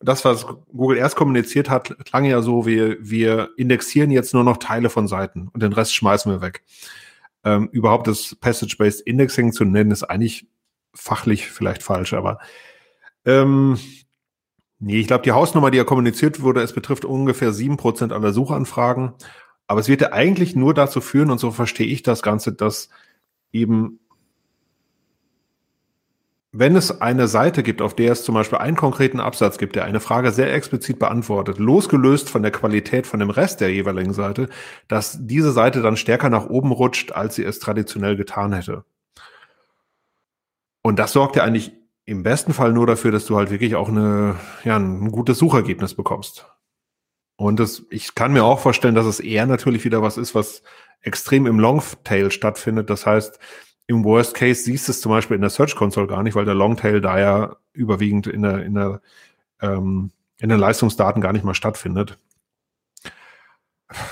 [0.00, 4.58] das, was Google erst kommuniziert hat, klang ja so, wir, wir indexieren jetzt nur noch
[4.58, 6.62] Teile von Seiten und den Rest schmeißen wir weg.
[7.44, 10.46] Ähm, überhaupt das Passage-Based Indexing zu nennen, ist eigentlich
[10.94, 12.38] fachlich vielleicht falsch, aber
[13.24, 13.78] ähm,
[14.78, 18.32] nee, ich glaube, die Hausnummer, die ja kommuniziert wurde, es betrifft ungefähr sieben Prozent aller
[18.32, 19.14] Suchanfragen.
[19.66, 22.88] Aber es wird ja eigentlich nur dazu führen, und so verstehe ich das Ganze, dass
[23.52, 24.00] eben
[26.52, 29.84] wenn es eine Seite gibt, auf der es zum Beispiel einen konkreten Absatz gibt, der
[29.84, 34.48] eine Frage sehr explizit beantwortet, losgelöst von der Qualität von dem Rest der jeweiligen Seite,
[34.88, 38.84] dass diese Seite dann stärker nach oben rutscht, als sie es traditionell getan hätte.
[40.82, 41.72] Und das sorgt ja eigentlich
[42.06, 45.94] im besten Fall nur dafür, dass du halt wirklich auch eine, ja, ein gutes Suchergebnis
[45.94, 46.46] bekommst.
[47.36, 50.62] Und das, ich kann mir auch vorstellen, dass es eher natürlich wieder was ist, was
[51.02, 52.88] extrem im Longtail stattfindet.
[52.88, 53.38] Das heißt,
[53.88, 56.44] im Worst Case siehst du es zum Beispiel in der Search Console gar nicht, weil
[56.44, 59.00] der Longtail da ja überwiegend in der, in der,
[59.60, 62.18] ähm, in den Leistungsdaten gar nicht mal stattfindet.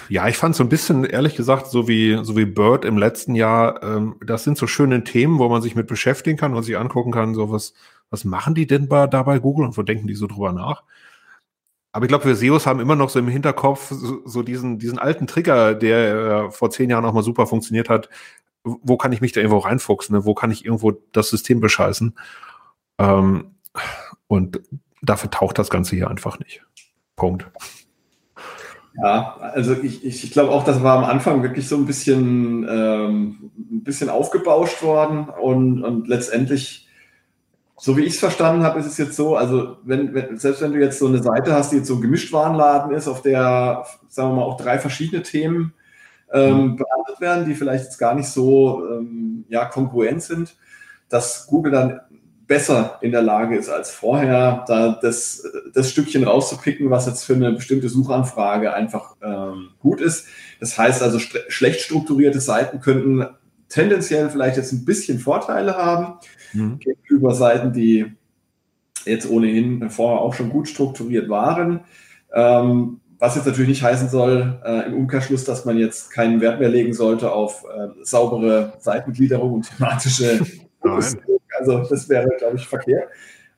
[0.09, 3.35] Ja, ich fand so ein bisschen, ehrlich gesagt, so wie, so wie Bird im letzten
[3.35, 6.79] Jahr, ähm, das sind so schöne Themen, wo man sich mit beschäftigen kann und sich
[6.79, 7.75] angucken kann, so was,
[8.09, 10.85] was machen die denn bei, da bei Google und wo denken die so drüber nach?
[11.93, 14.99] Aber ich glaube, wir SEOs haben immer noch so im Hinterkopf so, so diesen, diesen
[14.99, 18.09] alten Trigger, der äh, vor zehn Jahren auch mal super funktioniert hat
[18.67, 20.25] wo kann ich mich da irgendwo reinfuchsen, ne?
[20.25, 22.15] wo kann ich irgendwo das System bescheißen.
[22.99, 23.55] Ähm,
[24.27, 24.61] und
[25.03, 26.63] dafür taucht das Ganze hier einfach nicht.
[27.15, 27.47] Punkt.
[29.01, 33.51] Ja, also ich, ich glaube auch, das war am Anfang wirklich so ein bisschen, ähm,
[33.57, 36.89] ein bisschen aufgebauscht worden und, und letztendlich,
[37.77, 40.73] so wie ich es verstanden habe, ist es jetzt so, also wenn, wenn, selbst wenn
[40.73, 44.31] du jetzt so eine Seite hast, die jetzt so ein Gemischtwarenladen ist, auf der, sagen
[44.31, 45.75] wir mal, auch drei verschiedene Themen
[46.33, 50.57] ähm, behandelt werden, die vielleicht jetzt gar nicht so ähm, ja, kongruent sind,
[51.09, 52.01] dass Google dann
[52.47, 55.43] besser in der Lage ist als vorher, da das,
[55.75, 60.27] das Stückchen rauszupicken, was jetzt für eine bestimmte Suchanfrage einfach ähm, gut ist.
[60.61, 63.27] Das heißt also, schlecht strukturierte Seiten könnten
[63.69, 66.19] tendenziell vielleicht jetzt ein bisschen Vorteile haben
[66.53, 66.79] mhm.
[66.79, 68.12] gegenüber Seiten, die
[69.05, 71.81] jetzt ohnehin vorher auch schon gut strukturiert waren.
[72.33, 76.61] Ähm, was jetzt natürlich nicht heißen soll, äh, im Umkehrschluss, dass man jetzt keinen Wert
[76.61, 80.41] mehr legen sollte auf äh, saubere Seitengliederung und thematische
[81.59, 83.09] Also das wäre, glaube ich, verkehrt.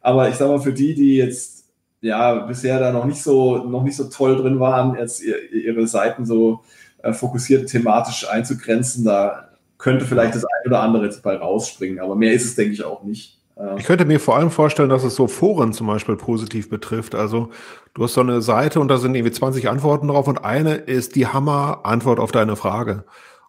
[0.01, 1.67] Aber ich sage mal, für die, die jetzt
[2.01, 6.25] ja bisher da noch nicht so, noch nicht so toll drin waren, jetzt ihre Seiten
[6.25, 6.61] so
[7.03, 12.01] äh, fokussiert thematisch einzugrenzen, da könnte vielleicht das ein oder andere jetzt bei rausspringen.
[12.01, 13.38] Aber mehr ist es, denke ich, auch nicht.
[13.77, 17.17] Ich könnte mir vor allem vorstellen, dass es so Foren zum Beispiel positiv betrifft.
[17.17, 17.51] Also
[17.95, 21.17] du hast so eine Seite und da sind irgendwie 20 Antworten drauf und eine ist
[21.17, 23.05] die Hammer-Antwort auf deine Frage.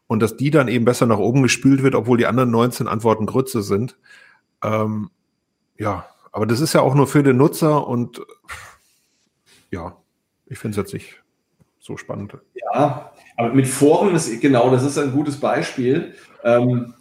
[0.07, 3.27] Und dass die dann eben besser nach oben gespült wird, obwohl die anderen 19 Antworten
[3.27, 3.97] Grütze sind.
[4.63, 5.11] Ähm,
[5.77, 8.21] ja, aber das ist ja auch nur für den Nutzer und
[9.69, 9.95] ja,
[10.47, 11.21] ich finde es jetzt nicht
[11.79, 12.35] so spannend.
[12.55, 16.15] Ja, aber mit Foren ist genau, das ist ein gutes Beispiel.
[16.43, 16.95] Ähm,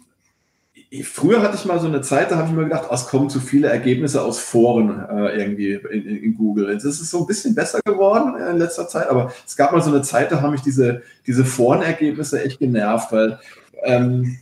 [1.03, 3.29] früher hatte ich mal so eine Zeit, da habe ich mir gedacht, oh, es kommen
[3.29, 6.71] zu viele Ergebnisse aus Foren äh, irgendwie in, in, in, Google.
[6.71, 9.81] Jetzt ist es so ein bisschen besser geworden in letzter Zeit, aber es gab mal
[9.81, 13.39] so eine Zeit, da haben mich diese, diese Forenergebnisse echt genervt, weil
[13.83, 14.39] ähm,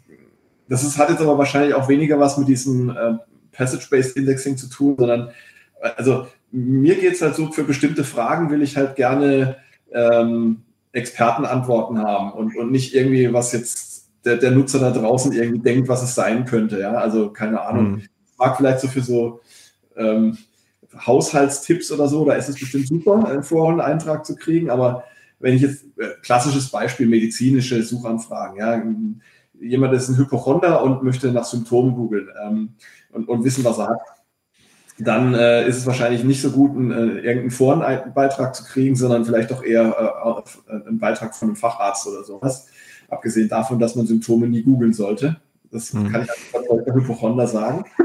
[0.69, 3.17] das ist, hat jetzt aber wahrscheinlich auch weniger was mit diesem äh,
[3.51, 5.31] Passage-Based Indexing zu tun, sondern
[5.97, 9.57] also mir geht es halt so, für bestimmte Fragen will ich halt gerne
[9.91, 10.61] ähm,
[10.93, 15.87] Expertenantworten haben und, und nicht irgendwie, was jetzt der, der Nutzer da draußen irgendwie denkt,
[15.87, 16.79] was es sein könnte.
[16.79, 17.91] Ja, also keine Ahnung.
[17.91, 18.03] Mhm.
[18.37, 19.41] Mag vielleicht so für so
[19.95, 20.37] ähm,
[21.05, 24.69] Haushaltstipps oder so, da ist es bestimmt super, einen Foreneintrag zu kriegen.
[24.69, 25.03] Aber
[25.39, 28.81] wenn ich jetzt, äh, klassisches Beispiel, medizinische Suchanfragen, ja,
[29.59, 32.73] jemand ist ein Hypochonder und möchte nach Symptomen googeln ähm,
[33.11, 33.99] und, und wissen, was er hat,
[34.99, 39.25] dann äh, ist es wahrscheinlich nicht so gut, einen, äh, irgendeinen Forenbeitrag zu kriegen, sondern
[39.25, 42.67] vielleicht doch eher äh, einen Beitrag von einem Facharzt oder sowas.
[43.09, 45.37] Abgesehen davon, dass man Symptome nie googeln sollte.
[45.71, 46.11] Das mhm.
[46.11, 47.85] kann ich als verfolgter Hypochonder sagen.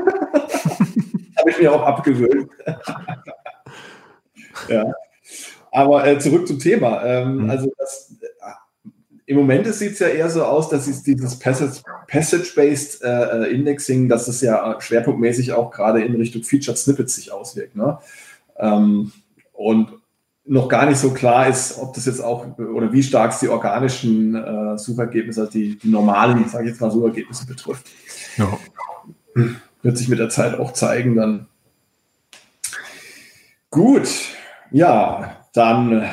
[1.39, 2.51] Habe ich mir auch abgewöhnt.
[4.69, 4.93] ja.
[5.71, 7.05] Aber äh, zurück zum Thema.
[7.05, 7.51] Ähm, mhm.
[7.51, 8.89] Also das, äh,
[9.27, 14.41] im Moment sieht es ja eher so aus, dass dieses Passage-Based äh, Indexing, dass es
[14.41, 17.75] ja schwerpunktmäßig auch gerade in Richtung Featured Snippets sich auswirkt.
[17.75, 17.99] Ne?
[18.59, 19.13] Ähm,
[19.53, 20.02] und
[20.45, 23.49] noch gar nicht so klar ist, ob das jetzt auch oder wie stark es die
[23.49, 27.87] organischen äh, Suchergebnisse, also die, die normalen, sage ich jetzt mal, Suchergebnisse betrifft.
[28.37, 28.59] Ja.
[29.83, 31.47] Wird sich mit der Zeit auch zeigen dann.
[33.71, 34.09] Gut,
[34.71, 36.09] ja, dann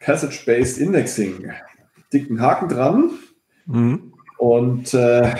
[0.00, 1.50] Passage-Based Indexing.
[2.12, 3.10] Dicken Haken dran.
[3.66, 4.12] Mhm.
[4.38, 5.34] Und äh,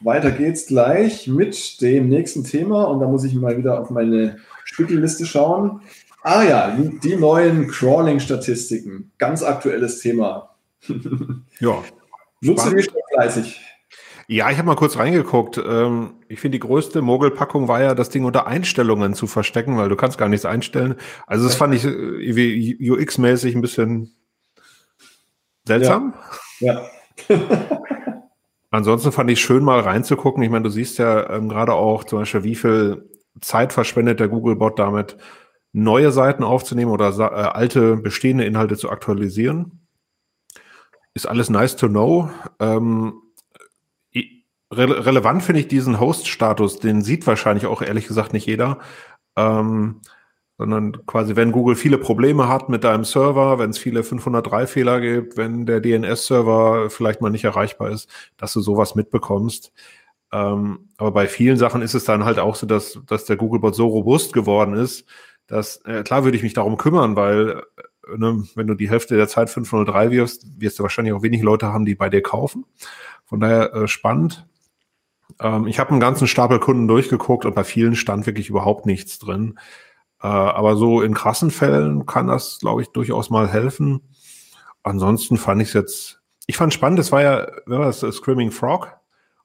[0.00, 2.84] weiter geht's gleich mit dem nächsten Thema.
[2.84, 5.80] Und da muss ich mal wieder auf meine Spiegelliste schauen.
[6.26, 9.12] Ah ja, die neuen Crawling-Statistiken.
[9.16, 10.56] Ganz aktuelles Thema.
[11.60, 11.84] ja.
[12.40, 13.60] Nutze die schon fleißig.
[14.26, 15.56] Ja, ich habe mal kurz reingeguckt.
[15.56, 19.88] Ähm, ich finde, die größte Mogelpackung war ja, das Ding unter Einstellungen zu verstecken, weil
[19.88, 20.96] du kannst gar nichts einstellen.
[21.28, 24.16] Also das fand ich äh, UX-mäßig ein bisschen
[25.64, 26.14] seltsam.
[26.58, 26.88] Ja.
[27.28, 27.38] ja.
[28.72, 30.42] Ansonsten fand ich schön mal reinzugucken.
[30.42, 33.10] Ich meine, du siehst ja ähm, gerade auch zum Beispiel, wie viel
[33.40, 35.16] Zeit verschwendet der Googlebot damit,
[35.76, 39.86] neue Seiten aufzunehmen oder äh, alte bestehende Inhalte zu aktualisieren.
[41.12, 42.30] Ist alles nice to know.
[42.58, 43.20] Ähm,
[44.72, 48.78] re relevant finde ich diesen Host-Status, den sieht wahrscheinlich auch ehrlich gesagt nicht jeder.
[49.36, 50.00] Ähm,
[50.58, 55.36] sondern quasi, wenn Google viele Probleme hat mit deinem Server, wenn es viele 503-Fehler gibt,
[55.36, 58.08] wenn der DNS-Server vielleicht mal nicht erreichbar ist,
[58.38, 59.74] dass du sowas mitbekommst.
[60.32, 63.74] Ähm, aber bei vielen Sachen ist es dann halt auch so, dass, dass der Googlebot
[63.74, 65.06] so robust geworden ist,
[65.46, 67.62] dass, äh, klar würde ich mich darum kümmern, weil
[68.08, 71.42] äh, ne, wenn du die Hälfte der Zeit 503 wirfst, wirst du wahrscheinlich auch wenig
[71.42, 72.64] Leute haben, die bei dir kaufen.
[73.24, 74.46] Von daher äh, spannend.
[75.40, 79.18] Ähm, ich habe einen ganzen Stapel Kunden durchgeguckt und bei vielen stand wirklich überhaupt nichts
[79.18, 79.58] drin.
[80.22, 84.00] Äh, aber so in krassen Fällen kann das, glaube ich, durchaus mal helfen.
[84.82, 88.52] Ansonsten fand ich es jetzt, ich fand spannend, das war ja, wer war das, Screaming
[88.52, 88.96] Frog?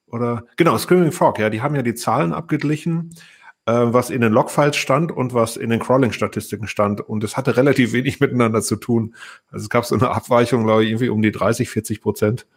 [0.06, 3.16] Oder, genau, Screaming Frog, ja, die haben ja die Zahlen abgeglichen,
[3.66, 7.02] äh, was in den Logfiles stand und was in den Crawling-Statistiken stand.
[7.02, 9.16] Und es hatte relativ wenig miteinander zu tun.
[9.52, 12.48] Also es gab so eine Abweichung, glaube ich, irgendwie um die 30, 40 Prozent.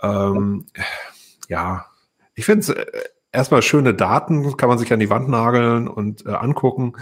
[0.00, 0.66] Ähm,
[1.48, 1.86] ja,
[2.34, 2.86] ich finde es äh,
[3.30, 6.94] erstmal schöne Daten, kann man sich an die Wand nageln und äh, angucken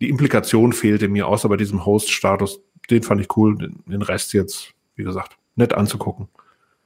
[0.00, 2.60] die Implikation fehlte mir, außer bei diesem Host-Status.
[2.90, 3.56] Den fand ich cool.
[3.56, 6.28] Den Rest jetzt, wie gesagt, nett anzugucken.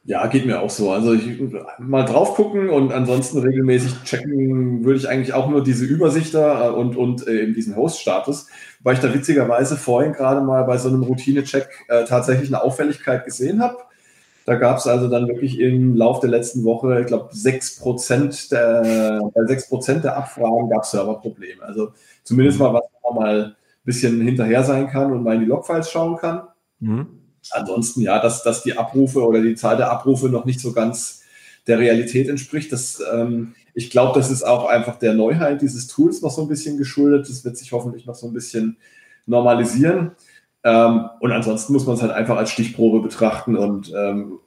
[0.08, 0.90] Ja, geht mir auch so.
[0.90, 1.38] Also ich,
[1.78, 6.70] mal drauf gucken und ansonsten regelmäßig checken würde ich eigentlich auch nur diese Übersicht da
[6.70, 8.46] und, und äh, eben diesen Host-Status,
[8.82, 13.26] weil ich da witzigerweise vorhin gerade mal bei so einem Routine-Check äh, tatsächlich eine Auffälligkeit
[13.26, 13.76] gesehen habe.
[14.46, 19.20] Da gab es also dann wirklich im Lauf der letzten Woche, ich glaube, 6% der,
[19.34, 21.62] bei 6% der Abfragen gab es Serverprobleme.
[21.62, 21.92] Also
[22.22, 25.90] zumindest mal was man mal ein bisschen hinterher sein kann und mal in die Logfiles
[25.90, 26.44] schauen kann.
[26.80, 27.17] Mhm.
[27.52, 31.22] Ansonsten, ja, dass, dass die Abrufe oder die Zahl der Abrufe noch nicht so ganz
[31.66, 32.72] der Realität entspricht.
[32.72, 36.48] Das, ähm, ich glaube, das ist auch einfach der Neuheit dieses Tools noch so ein
[36.48, 37.28] bisschen geschuldet.
[37.28, 38.76] Das wird sich hoffentlich noch so ein bisschen
[39.26, 40.12] normalisieren.
[40.64, 44.40] Ähm, und ansonsten muss man es halt einfach als Stichprobe betrachten und ähm,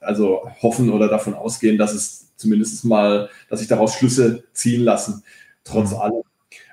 [0.00, 5.22] also hoffen oder davon ausgehen, dass es zumindest mal, dass sich daraus Schlüsse ziehen lassen,
[5.64, 5.98] trotz mhm.
[5.98, 6.22] allem.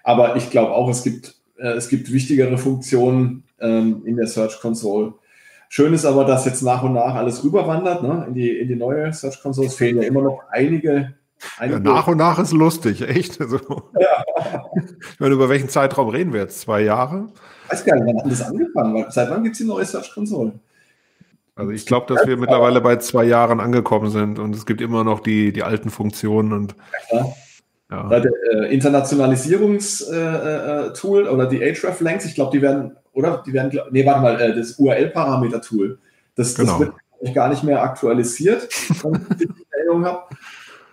[0.03, 4.59] Aber ich glaube auch, es gibt, äh, es gibt wichtigere Funktionen ähm, in der Search
[4.59, 5.13] Console.
[5.69, 8.75] Schön ist aber, dass jetzt nach und nach alles rüberwandert ne, in, die, in die
[8.75, 9.67] neue Search Console.
[9.67, 11.13] Es fehlen ja immer noch einige
[11.59, 13.39] ja, nach und nach ist lustig, echt.
[13.39, 13.59] Also,
[13.99, 14.65] ja.
[15.13, 16.61] Ich meine, über welchen Zeitraum reden wir jetzt?
[16.61, 17.27] Zwei Jahre?
[17.65, 19.05] Ich weiß gar nicht, wann hat das angefangen?
[19.09, 20.53] Seit wann gibt es die neue Search Console?
[21.55, 25.03] Also ich glaube, dass wir mittlerweile bei zwei Jahren angekommen sind und es gibt immer
[25.03, 26.75] noch die, die alten Funktionen und
[27.11, 27.25] ja.
[27.89, 28.07] Ja.
[28.07, 33.41] Der äh, Internationalisierungstool äh, äh, oder die Href-Lengths, ich glaube, die werden, oder?
[33.45, 35.97] Die werden, nee, warte mal, äh, das URL-Parameter-Tool.
[36.35, 36.77] Das, genau.
[36.79, 36.89] das
[37.21, 38.69] wird gar nicht mehr aktualisiert,
[39.03, 40.23] wenn ich die Erinnerung habe.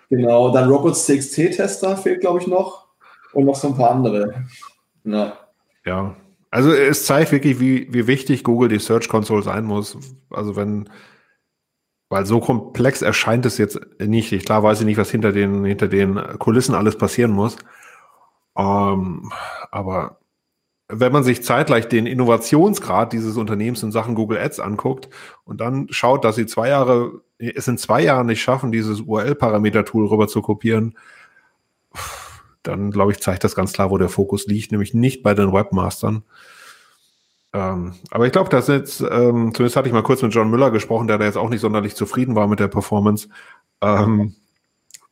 [0.09, 2.87] Genau, dann Robots.txt-Tester fehlt, glaube ich, noch.
[3.33, 4.45] Und noch so ein paar andere.
[5.05, 5.37] Ja.
[5.85, 6.15] ja.
[6.51, 9.99] Also es zeigt wirklich, wie, wie wichtig Google die Search Console sein muss.
[10.31, 10.89] Also wenn,
[12.09, 14.33] weil so komplex erscheint es jetzt nicht.
[14.33, 17.57] Ich klar weiß ich nicht, was hinter den, hinter den Kulissen alles passieren muss.
[18.57, 19.33] Ähm,
[19.71, 20.19] aber
[20.89, 25.09] wenn man sich zeitgleich den Innovationsgrad dieses Unternehmens in Sachen Google Ads anguckt
[25.45, 30.07] und dann schaut, dass sie zwei Jahre, es in zwei Jahren nicht schaffen, dieses URL-Parameter-Tool
[30.07, 30.97] rüber zu kopieren,
[32.63, 35.53] dann glaube ich, zeigt das ganz klar, wo der Fokus liegt, nämlich nicht bei den
[35.53, 36.23] Webmastern.
[37.53, 40.71] Ähm, aber ich glaube, dass jetzt, ähm, zumindest hatte ich mal kurz mit John Müller
[40.71, 43.29] gesprochen, der da jetzt auch nicht sonderlich zufrieden war mit der Performance,
[43.81, 44.35] ähm,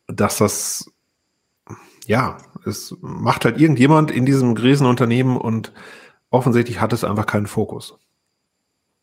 [0.07, 0.91] dass das,
[2.07, 5.73] ja, es macht halt irgendjemand in diesem Riesenunternehmen und
[6.31, 7.99] offensichtlich hat es einfach keinen Fokus.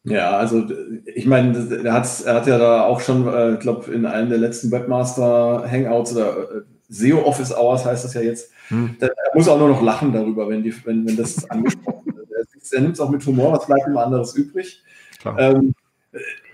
[0.04, 0.67] Ja, also
[1.06, 4.30] ich meine, er hat, er hat ja da auch schon, äh, ich glaube, in einem
[4.30, 8.96] der letzten Webmaster Hangouts oder äh, SEO Office Hours heißt das ja jetzt, hm.
[9.00, 12.20] er muss auch nur noch lachen darüber, wenn, die, wenn, wenn das angesprochen wird.
[12.71, 14.84] Er, er nimmt es auch mit Humor, was bleibt immer anderes übrig.
[15.38, 15.74] Ähm,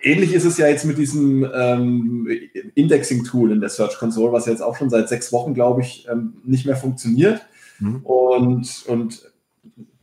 [0.01, 2.27] ähnlich ist es ja jetzt mit diesem ähm,
[2.75, 6.41] Indexing-Tool in der Search Console, was jetzt auch schon seit sechs Wochen, glaube ich, ähm,
[6.43, 7.41] nicht mehr funktioniert.
[7.79, 8.01] Hm.
[8.03, 9.31] Und, und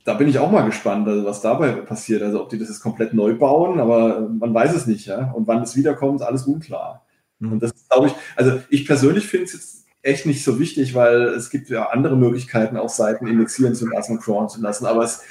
[0.04, 2.22] da bin ich auch mal gespannt, also was dabei passiert.
[2.22, 5.30] Also ob die das jetzt komplett neu bauen, aber man weiß es nicht, ja.
[5.32, 7.06] Und wann es wiederkommt, ist alles unklar.
[7.38, 7.52] Mhm.
[7.52, 11.22] Und das glaube ich, also ich persönlich finde es jetzt echt nicht so wichtig, weil
[11.28, 14.84] es gibt ja andere Möglichkeiten, auch Seiten indexieren zu lassen und crawlen zu lassen.
[14.84, 15.22] Aber es,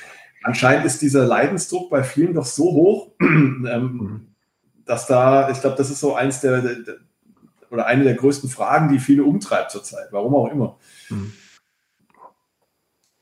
[0.44, 4.28] anscheinend ist dieser Leidensdruck bei vielen doch so hoch, ähm, mhm.
[4.86, 6.78] dass da, ich glaube, das ist so eins der, der,
[7.70, 10.78] oder eine der größten Fragen, die viele umtreibt zurzeit, warum auch immer.
[11.10, 11.34] Mhm.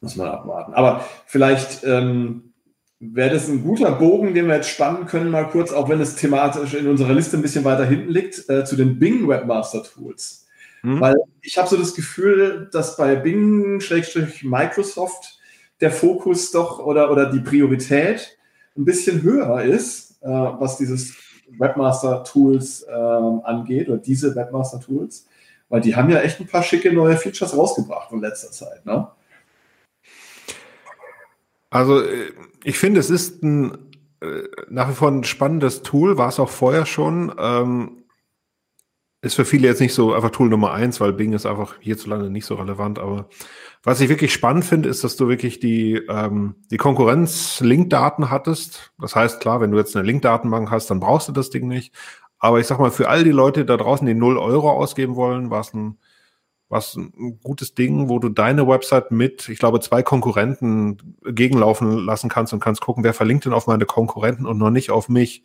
[0.02, 0.74] Muss man abwarten.
[0.74, 2.54] Aber vielleicht ähm,
[3.00, 6.16] wäre das ein guter Bogen, den wir jetzt spannen können, mal kurz, auch wenn es
[6.16, 10.48] thematisch in unserer Liste ein bisschen weiter hinten liegt, äh, zu den Bing Webmaster Tools.
[10.84, 11.00] Mhm.
[11.00, 15.40] Weil ich habe so das Gefühl, dass bei Bing-Microsoft
[15.82, 18.38] der Fokus doch oder, oder die Priorität
[18.78, 21.16] ein bisschen höher ist, äh, was dieses
[21.58, 25.28] Webmaster-Tools äh, angeht oder diese Webmaster-Tools,
[25.70, 28.86] weil die haben ja echt ein paar schicke neue Features rausgebracht in letzter Zeit.
[28.86, 29.08] Ne?
[31.70, 32.32] Also äh,
[32.64, 33.92] ich finde, es ist ein
[34.22, 37.34] äh, nach wie vor ein spannendes Tool, war es auch vorher schon.
[37.40, 38.01] Ähm,
[39.22, 42.32] ist für viele jetzt nicht so einfach Tool Nummer eins, weil Bing ist einfach hierzulande
[42.32, 42.98] nicht so relevant.
[42.98, 43.30] Aber
[43.84, 48.92] was ich wirklich spannend finde, ist, dass du wirklich die, ähm, die Konkurrenz-Link-Daten hattest.
[49.00, 51.94] Das heißt, klar, wenn du jetzt eine Link-Datenbank hast, dann brauchst du das Ding nicht.
[52.40, 55.52] Aber ich sag mal, für all die Leute da draußen, die 0 Euro ausgeben wollen,
[55.52, 56.00] war es ein,
[56.70, 62.30] war's ein gutes Ding, wo du deine Website mit, ich glaube, zwei Konkurrenten gegenlaufen lassen
[62.30, 65.44] kannst und kannst gucken, wer verlinkt denn auf meine Konkurrenten und noch nicht auf mich.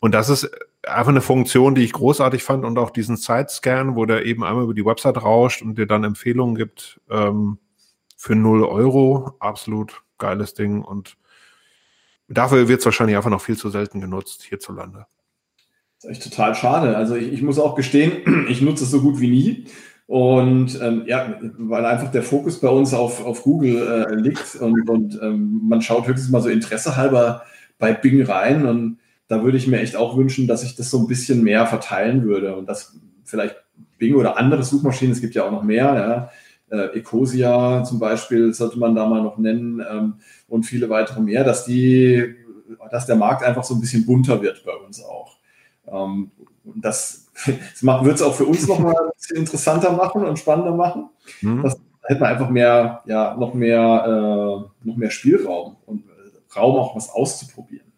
[0.00, 0.50] Und das ist
[0.86, 4.64] einfach eine Funktion, die ich großartig fand und auch diesen Side-Scan, wo der eben einmal
[4.64, 7.58] über die Website rauscht und dir dann Empfehlungen gibt ähm,
[8.16, 9.34] für 0 Euro.
[9.40, 11.16] Absolut geiles Ding und
[12.28, 15.06] dafür wird es wahrscheinlich einfach noch viel zu selten genutzt hierzulande.
[16.00, 16.96] Das ist echt total schade.
[16.96, 19.66] Also ich, ich muss auch gestehen, ich nutze es so gut wie nie.
[20.06, 24.88] Und ähm, ja, weil einfach der Fokus bei uns auf, auf Google äh, liegt und,
[24.88, 27.42] und ähm, man schaut höchstens mal so interessehalber
[27.78, 30.98] bei Bing rein und da würde ich mir echt auch wünschen, dass ich das so
[30.98, 33.56] ein bisschen mehr verteilen würde und dass vielleicht
[33.98, 36.30] Bing oder andere Suchmaschinen, es gibt ja auch noch mehr,
[36.70, 40.14] ja, äh, Ecosia zum Beispiel sollte man da mal noch nennen ähm,
[40.48, 42.34] und viele weitere mehr, dass die,
[42.90, 45.36] dass der Markt einfach so ein bisschen bunter wird bei uns auch.
[45.86, 46.30] Ähm,
[46.64, 50.74] das, das wird es auch für uns noch mal ein bisschen interessanter machen und spannender
[50.74, 51.08] machen.
[51.40, 51.62] Mhm.
[51.62, 56.04] Das, da hätte man einfach mehr, ja, noch mehr, äh, noch mehr Spielraum und
[56.54, 57.92] Raum auch was auszuprobieren.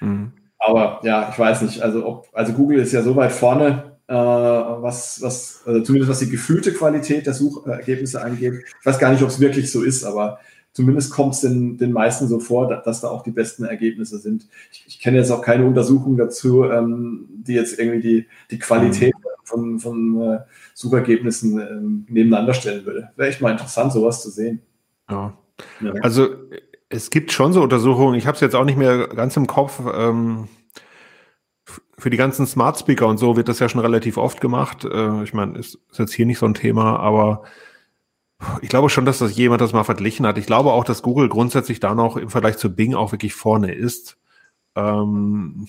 [0.00, 0.32] Mhm.
[0.60, 1.80] Aber ja, ich weiß nicht.
[1.82, 6.18] Also, ob, also Google ist ja so weit vorne, äh, was, was, also zumindest was
[6.18, 8.64] die gefühlte Qualität der Suchergebnisse angeht.
[8.80, 10.38] Ich weiß gar nicht, ob es wirklich so ist, aber
[10.72, 14.18] zumindest kommt es den, den meisten so vor, dass, dass da auch die besten Ergebnisse
[14.18, 14.46] sind.
[14.70, 19.14] Ich, ich kenne jetzt auch keine Untersuchung dazu, ähm, die jetzt irgendwie die, die Qualität
[19.14, 19.44] mhm.
[19.44, 20.38] von, von äh,
[20.74, 23.10] Suchergebnissen ähm, nebeneinander stellen würde.
[23.16, 24.60] Wäre echt mal interessant, sowas zu sehen.
[25.08, 25.32] Ja.
[25.80, 25.92] ja.
[26.02, 26.28] Also
[26.90, 29.80] es gibt schon so Untersuchungen, ich habe es jetzt auch nicht mehr ganz im Kopf.
[29.94, 30.48] Ähm,
[31.96, 34.84] für die ganzen Smart Speaker und so wird das ja schon relativ oft gemacht.
[34.84, 37.44] Äh, ich meine, ist, ist jetzt hier nicht so ein Thema, aber
[38.62, 40.38] ich glaube schon, dass das jemand das mal verglichen hat.
[40.38, 43.72] Ich glaube auch, dass Google grundsätzlich da noch im Vergleich zu Bing auch wirklich vorne
[43.72, 44.18] ist.
[44.74, 45.68] Ähm,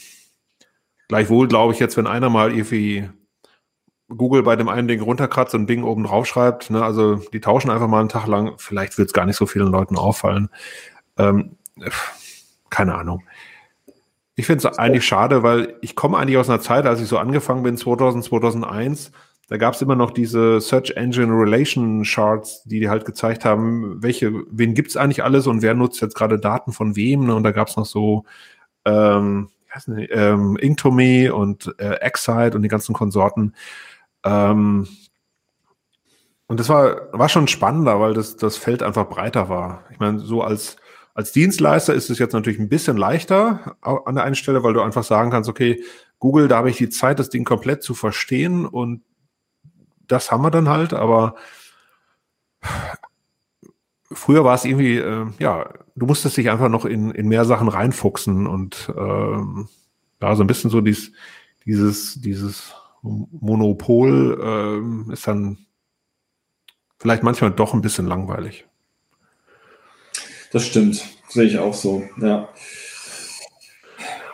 [1.07, 3.10] gleichwohl glaube ich jetzt, wenn einer mal irgendwie
[4.07, 7.69] Google bei dem einen Ding runterkratzt und Bing oben drauf schreibt, ne, also die tauschen
[7.69, 10.49] einfach mal einen Tag lang, vielleicht wird es gar nicht so vielen Leuten auffallen.
[11.29, 11.57] Ähm,
[12.69, 13.23] keine Ahnung.
[14.36, 17.17] Ich finde es eigentlich schade, weil ich komme eigentlich aus einer Zeit, als ich so
[17.17, 19.12] angefangen bin, 2000, 2001,
[19.51, 24.31] da gab es immer noch diese Search Engine Relation Charts, die halt gezeigt haben, welche,
[24.49, 27.25] wen gibt es eigentlich alles und wer nutzt jetzt gerade Daten von wem.
[27.25, 27.36] Ne?
[27.36, 28.23] Und da gab es noch so
[28.86, 29.49] ähm,
[29.88, 33.53] nicht, ähm, Inktomi und äh, Excite und die ganzen Konsorten.
[34.23, 34.88] Ähm,
[36.47, 39.84] und das war, war schon spannender, weil das, das Feld einfach breiter war.
[39.91, 40.77] Ich meine, so als
[41.13, 44.82] als Dienstleister ist es jetzt natürlich ein bisschen leichter an der einen Stelle, weil du
[44.82, 45.84] einfach sagen kannst, okay,
[46.19, 49.04] Google, da habe ich die Zeit, das Ding komplett zu verstehen und
[50.08, 51.36] das haben wir dann halt, aber
[54.12, 57.67] früher war es irgendwie, äh, ja, du musstest dich einfach noch in, in mehr Sachen
[57.67, 59.67] reinfuchsen und ähm,
[60.21, 61.12] ja, so ein bisschen so dies,
[61.65, 65.65] dieses, dieses Monopol äh, ist dann
[67.00, 68.67] vielleicht manchmal doch ein bisschen langweilig.
[70.52, 72.49] Das stimmt, sehe ich auch so, ja.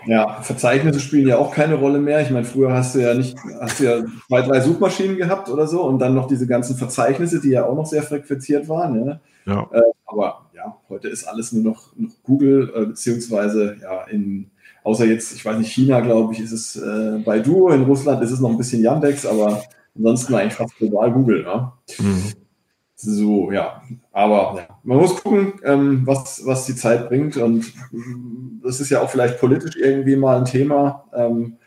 [0.08, 2.22] Ja, Verzeichnisse spielen ja auch keine Rolle mehr.
[2.22, 5.68] Ich meine, früher hast du ja nicht, hast du ja zwei, drei Suchmaschinen gehabt oder
[5.68, 9.06] so und dann noch diese ganzen Verzeichnisse, die ja auch noch sehr frequentiert waren.
[9.06, 9.20] Ja.
[9.46, 9.70] ja.
[9.74, 14.50] Äh, aber ja, heute ist alles nur noch, noch Google, äh, beziehungsweise ja, in,
[14.84, 18.32] außer jetzt, ich weiß nicht, China, glaube ich, ist es äh, Baidu, in Russland ist
[18.32, 19.62] es noch ein bisschen Yandex, aber
[19.94, 21.44] ansonsten eigentlich fast global Google.
[21.44, 21.74] Ja.
[22.00, 22.34] Mhm.
[23.00, 23.84] So, ja.
[24.12, 24.80] Aber ja.
[24.84, 27.38] man muss gucken, ähm, was, was die Zeit bringt.
[27.38, 27.72] Und
[28.64, 31.58] das ist ja auch vielleicht politisch irgendwie mal ein Thema, ähm,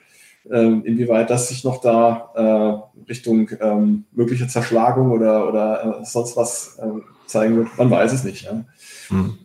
[0.51, 6.37] ähm, inwieweit das sich noch da äh, Richtung ähm, mögliche Zerschlagung oder, oder äh, sonst
[6.37, 7.79] was äh, zeigen wird.
[7.79, 8.47] Man weiß es nicht.
[8.47, 8.65] Ja.
[9.09, 9.39] Hm.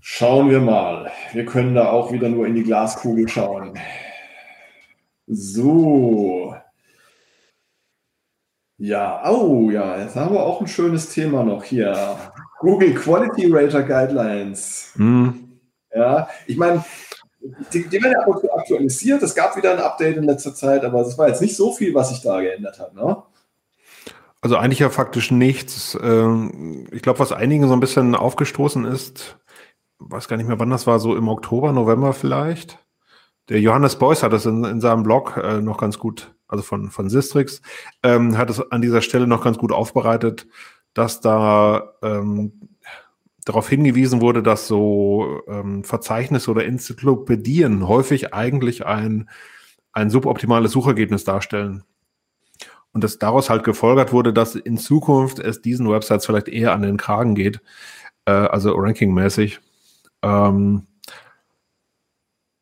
[0.00, 1.12] Schauen wir mal.
[1.34, 3.78] Wir können da auch wieder nur in die Glaskugel schauen.
[5.28, 6.56] So.
[8.78, 12.16] Ja, oh ja, jetzt haben wir auch ein schönes Thema noch hier.
[12.60, 14.92] Google Quality Rater Guidelines.
[14.94, 15.58] Hm.
[15.92, 16.84] Ja, ich meine,
[17.72, 19.22] die, die, werden ja aktualisiert.
[19.22, 21.92] Es gab wieder ein Update in letzter Zeit, aber es war jetzt nicht so viel,
[21.94, 22.94] was sich da geändert hat.
[22.94, 23.20] Ne?
[24.40, 25.98] Also eigentlich ja faktisch nichts.
[26.00, 29.38] Ähm, ich glaube, was einigen so ein bisschen aufgestoßen ist,
[29.98, 32.78] weiß gar nicht mehr, wann das war, so im Oktober, November vielleicht.
[33.48, 36.90] Der Johannes Beuys hat das in, in seinem Blog äh, noch ganz gut, also von,
[36.90, 37.60] von Sistrix,
[38.02, 40.46] ähm, hat es an dieser Stelle noch ganz gut aufbereitet,
[40.94, 42.52] dass da ähm,
[43.44, 49.30] darauf hingewiesen wurde, dass so ähm, Verzeichnisse oder Enzyklopädien häufig eigentlich ein,
[49.92, 51.84] ein suboptimales Suchergebnis darstellen.
[52.92, 56.82] Und dass daraus halt gefolgert wurde, dass in Zukunft es diesen Websites vielleicht eher an
[56.82, 57.60] den Kragen geht,
[58.24, 59.60] äh, also rankingmäßig.
[60.22, 60.87] Ähm,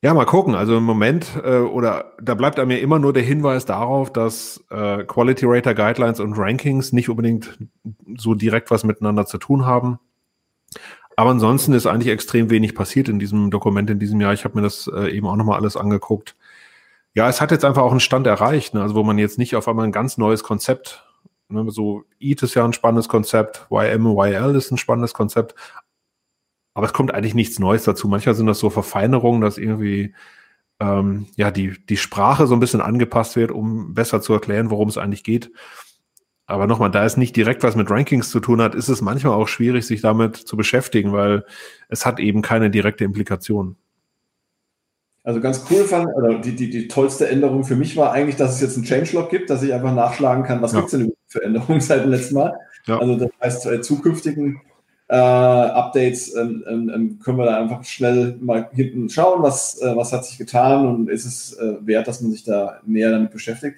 [0.07, 0.55] ja, mal gucken.
[0.55, 4.65] Also im Moment, äh, oder da bleibt einem ja immer nur der Hinweis darauf, dass
[4.71, 7.59] äh, Quality Rater Guidelines und Rankings nicht unbedingt
[8.17, 9.99] so direkt was miteinander zu tun haben.
[11.17, 14.33] Aber ansonsten ist eigentlich extrem wenig passiert in diesem Dokument in diesem Jahr.
[14.33, 16.37] Ich habe mir das äh, eben auch nochmal alles angeguckt.
[17.15, 18.83] Ja, es hat jetzt einfach auch einen Stand erreicht, ne?
[18.83, 21.05] also wo man jetzt nicht auf einmal ein ganz neues Konzept,
[21.49, 21.69] ne?
[21.69, 25.57] so EAT ist ja ein spannendes Konzept, YM, YL ist ein spannendes Konzept,
[26.77, 28.07] aber es kommt eigentlich nichts Neues dazu.
[28.07, 30.15] Manchmal sind das so Verfeinerungen, dass irgendwie
[30.79, 34.89] ähm, ja die, die Sprache so ein bisschen angepasst wird, um besser zu erklären, worum
[34.91, 35.51] es eigentlich geht.
[36.45, 39.33] Aber nochmal, da es nicht direkt was mit Rankings zu tun hat, ist es manchmal
[39.33, 41.47] auch schwierig, sich damit zu beschäftigen, weil
[41.89, 43.77] es hat eben keine direkte Implikation.
[45.25, 48.57] Also ganz cool fand, oder die, die, die tollste Änderung für mich war eigentlich, dass
[48.57, 50.81] es jetzt einen Changelog gibt, dass ich einfach nachschlagen kann, was ja.
[50.81, 52.53] gibt es denn für Änderungen seit dem letzten Mal.
[52.85, 52.99] Ja.
[52.99, 54.61] Also das heißt, bei zukünftigen
[55.09, 59.95] äh, Updates ähm, ähm, ähm, können wir da einfach schnell mal hinten schauen, was, äh,
[59.95, 63.31] was hat sich getan und ist es äh, wert, dass man sich da näher damit
[63.31, 63.77] beschäftigt.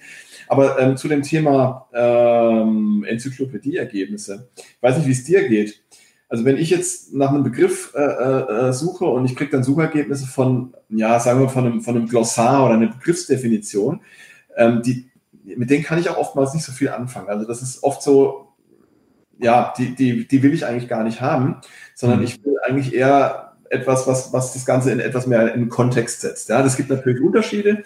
[0.48, 5.82] Aber ähm, zu dem Thema ähm, Enzyklopädie-Ergebnisse, ich weiß nicht, wie es dir geht.
[6.30, 10.26] Also wenn ich jetzt nach einem Begriff äh, äh, suche und ich kriege dann Suchergebnisse
[10.26, 14.00] von, ja, sagen wir von einem, von einem Glossar oder einer Begriffsdefinition,
[14.56, 15.10] ähm, die,
[15.42, 17.28] mit denen kann ich auch oftmals nicht so viel anfangen.
[17.28, 18.47] Also das ist oft so,
[19.38, 21.56] ja, die, die, die will ich eigentlich gar nicht haben,
[21.94, 22.24] sondern mhm.
[22.24, 26.48] ich will eigentlich eher etwas, was, was das Ganze in etwas mehr in Kontext setzt.
[26.48, 27.84] Ja, das gibt natürlich Unterschiede.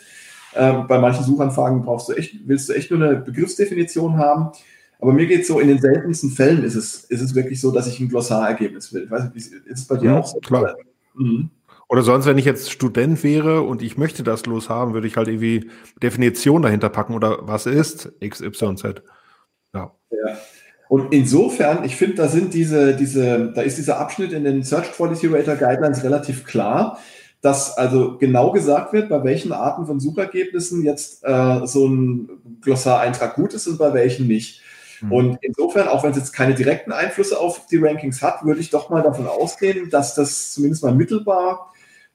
[0.55, 4.53] Ähm, bei manchen Suchanfragen brauchst du echt, willst du echt nur eine Begriffsdefinition haben.
[5.01, 7.73] Aber mir geht es so, in den seltensten Fällen ist es, ist es wirklich so,
[7.73, 9.05] dass ich ein Glossarergebnis will.
[9.05, 10.39] Ich weiß nicht, ist es bei dir ja, auch so?
[10.39, 10.77] Klar.
[11.15, 11.51] Mhm.
[11.89, 15.17] Oder sonst, wenn ich jetzt Student wäre und ich möchte das los haben, würde ich
[15.17, 15.69] halt irgendwie
[16.03, 19.03] Definition dahinter packen oder was ist XYZ.
[19.75, 19.95] Ja.
[20.11, 20.39] ja.
[20.93, 24.93] Und insofern, ich finde, da sind diese, diese, da ist dieser Abschnitt in den Search
[24.93, 26.99] Quality Rater Guidelines relativ klar,
[27.41, 32.29] dass also genau gesagt wird, bei welchen Arten von Suchergebnissen jetzt äh, so ein
[32.61, 34.61] Glossar-Eintrag gut ist und bei welchen nicht.
[35.01, 35.13] Mhm.
[35.13, 38.69] Und insofern, auch wenn es jetzt keine direkten Einflüsse auf die Rankings hat, würde ich
[38.69, 41.73] doch mal davon ausgehen, dass das zumindest mal mittelbar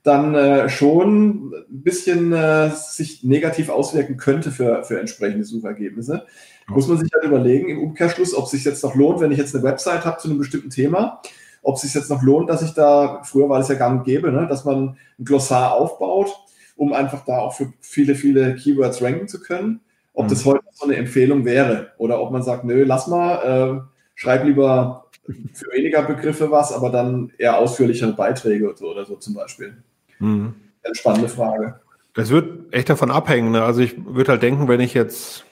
[0.08, 6.26] dann äh, schon ein bisschen äh, sich negativ auswirken könnte für, für entsprechende Suchergebnisse
[6.68, 9.38] muss man sich halt überlegen, im Umkehrschluss, ob es sich jetzt noch lohnt, wenn ich
[9.38, 11.22] jetzt eine Website habe zu einem bestimmten Thema,
[11.62, 14.06] ob es sich jetzt noch lohnt, dass ich da, früher war das ja gar nicht
[14.06, 16.30] gäbe, ne, dass man ein Glossar aufbaut,
[16.76, 19.80] um einfach da auch für viele, viele Keywords ranken zu können.
[20.14, 20.30] Ob mhm.
[20.30, 24.44] das heute so eine Empfehlung wäre oder ob man sagt, nö, lass mal, äh, schreib
[24.44, 25.06] lieber
[25.54, 29.78] für weniger Begriffe was, aber dann eher ausführlichere Beiträge oder so, oder so zum Beispiel.
[30.20, 30.56] Mhm.
[30.84, 31.80] Eine spannende Frage.
[32.14, 33.52] Das wird echt davon abhängen.
[33.52, 33.64] Ne?
[33.64, 35.46] Also ich würde halt denken, wenn ich jetzt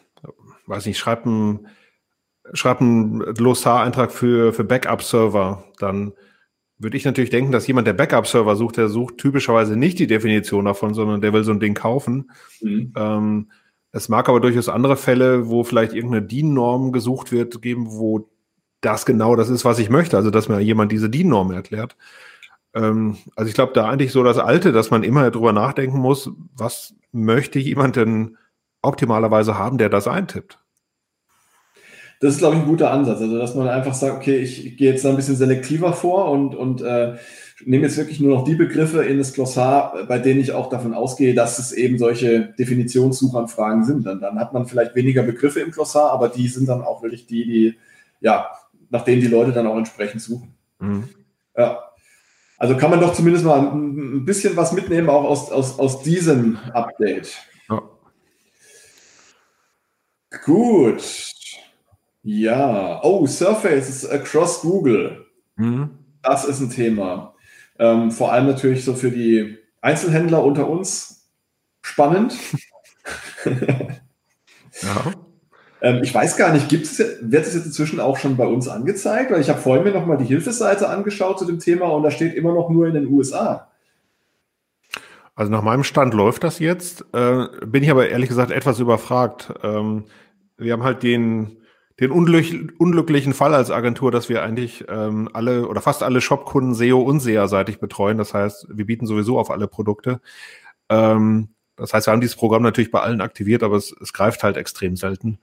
[0.68, 1.68] weiß nicht, schreib einen,
[2.53, 6.13] schreib einen Glossar-Eintrag für, für Backup-Server, dann
[6.78, 10.66] würde ich natürlich denken, dass jemand, der Backup-Server sucht, der sucht typischerweise nicht die Definition
[10.66, 12.32] davon, sondern der will so ein Ding kaufen.
[12.61, 12.93] Mhm.
[12.95, 13.51] Ähm,
[13.91, 18.30] es mag aber durchaus andere Fälle, wo vielleicht irgendeine DIN-Norm gesucht wird, geben, wo
[18.82, 20.18] das genau das ist, was ich möchte.
[20.18, 21.95] Also, dass mir jemand diese DIN-Norm erklärt.
[22.76, 26.30] Ähm, also, ich glaube, da eigentlich so das Alte, dass man immer drüber nachdenken muss,
[26.55, 28.38] was möchte jemand denn
[28.82, 30.59] optimalerweise haben, der das eintippt.
[32.19, 33.21] Das ist, glaube ich, ein guter Ansatz.
[33.21, 36.53] Also, dass man einfach sagt, okay, ich gehe jetzt da ein bisschen selektiver vor und,
[36.53, 37.15] und äh,
[37.63, 40.93] nehme jetzt wirklich nur noch die Begriffe in das Glossar, bei denen ich auch davon
[40.93, 44.05] ausgehe, dass es eben solche Definitionssuchanfragen sind.
[44.05, 47.26] Dann, dann hat man vielleicht weniger Begriffe im Glossar, aber die sind dann auch wirklich
[47.28, 47.78] die, die,
[48.19, 48.49] ja,
[48.89, 50.53] nach denen die Leute dann auch entsprechend suchen.
[50.80, 51.05] Mhm.
[51.57, 51.84] Ja.
[52.58, 56.58] Also kann man doch zumindest mal ein bisschen was mitnehmen, auch aus, aus, aus diesem
[56.74, 57.36] Update.
[60.43, 61.34] Gut.
[62.24, 63.01] Ja.
[63.03, 65.26] Oh, Surface across Google.
[65.56, 65.89] Mhm.
[66.22, 67.36] Das ist ein Thema.
[67.78, 71.30] Ähm, vor allem natürlich so für die Einzelhändler unter uns
[71.82, 72.36] spannend.
[73.45, 75.14] ja.
[75.86, 78.67] Ähm, ich weiß gar nicht, gibt es, wird es jetzt inzwischen auch schon bei uns
[78.67, 79.29] angezeigt?
[79.29, 82.33] Weil ich habe vorhin mir nochmal die Hilfeseite angeschaut zu dem Thema und da steht
[82.33, 83.67] immer noch nur in den USA.
[85.36, 87.05] Also nach meinem Stand läuft das jetzt.
[87.13, 89.53] Äh, bin ich aber ehrlich gesagt etwas überfragt.
[89.61, 90.05] Ähm,
[90.57, 91.57] wir haben halt den,
[91.99, 96.73] den unglück, unglücklichen Fall als Agentur, dass wir eigentlich ähm, alle oder fast alle Shopkunden
[96.73, 98.17] SEO und SEA-seitig betreuen.
[98.17, 100.19] Das heißt, wir bieten sowieso auf alle Produkte.
[100.89, 104.41] Ähm, das heißt, wir haben dieses Programm natürlich bei allen aktiviert, aber es, es greift
[104.41, 105.38] halt extrem selten.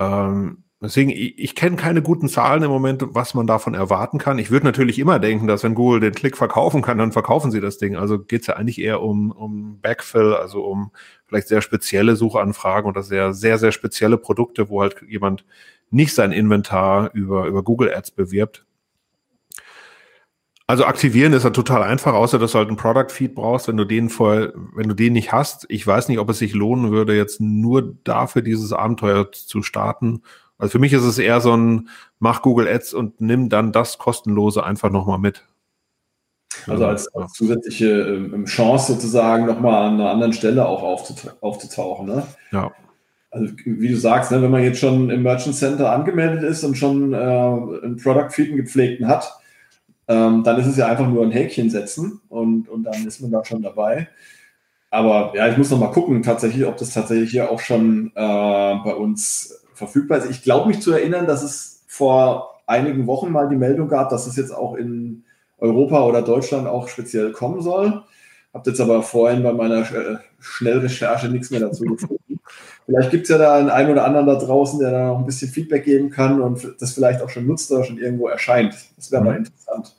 [0.00, 4.38] Ähm, Deswegen, ich, ich kenne keine guten Zahlen im Moment, was man davon erwarten kann.
[4.38, 7.60] Ich würde natürlich immer denken, dass wenn Google den Klick verkaufen kann, dann verkaufen sie
[7.60, 7.96] das Ding.
[7.96, 10.90] Also geht es ja eigentlich eher um, um Backfill, also um
[11.26, 15.44] vielleicht sehr spezielle Suchanfragen oder sehr, sehr, sehr spezielle Produkte, wo halt jemand
[15.90, 18.64] nicht sein Inventar über, über Google Ads bewirbt.
[20.70, 23.76] Also aktivieren ist ja total einfach, außer dass du halt einen Product Feed brauchst, wenn
[23.76, 25.66] du den voll, wenn du den nicht hast.
[25.68, 30.22] Ich weiß nicht, ob es sich lohnen würde, jetzt nur dafür dieses Abenteuer zu starten
[30.60, 33.96] also für mich ist es eher so ein, mach Google Ads und nimm dann das
[33.96, 35.46] kostenlose einfach nochmal mit.
[36.66, 40.82] Also als, als zusätzliche ähm, Chance sozusagen nochmal an einer anderen Stelle auch
[41.40, 42.06] aufzutauchen.
[42.06, 42.26] Ne?
[42.52, 42.70] Ja.
[43.30, 46.76] Also wie du sagst, ne, wenn man jetzt schon im Merchant Center angemeldet ist und
[46.76, 49.39] schon äh, einen Product Feed, einen gepflegten hat,
[50.10, 53.30] ähm, dann ist es ja einfach nur ein Häkchen setzen und, und dann ist man
[53.30, 54.08] da schon dabei.
[54.90, 58.74] Aber ja, ich muss noch mal gucken, tatsächlich, ob das tatsächlich hier auch schon äh,
[58.84, 60.28] bei uns verfügbar ist.
[60.28, 64.26] Ich glaube mich zu erinnern, dass es vor einigen Wochen mal die Meldung gab, dass
[64.26, 65.22] es jetzt auch in
[65.58, 68.02] Europa oder Deutschland auch speziell kommen soll.
[68.52, 72.40] Habt jetzt aber vorhin bei meiner äh, Schnellrecherche nichts mehr dazu gefunden.
[72.86, 75.26] Vielleicht gibt es ja da einen, einen oder anderen da draußen, der da noch ein
[75.26, 78.74] bisschen Feedback geben kann und das vielleicht auch schon nutzt oder schon irgendwo erscheint.
[78.96, 79.44] Das wäre mal mhm.
[79.44, 79.94] interessant.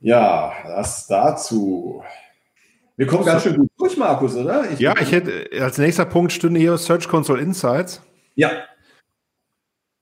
[0.00, 2.02] Ja, das dazu.
[2.96, 4.70] Wir kommen ganz schön gut durch, Markus, oder?
[4.70, 8.02] Ich ja, ich hätte als nächster Punkt stünde hier Search Console Insights.
[8.34, 8.50] Ja.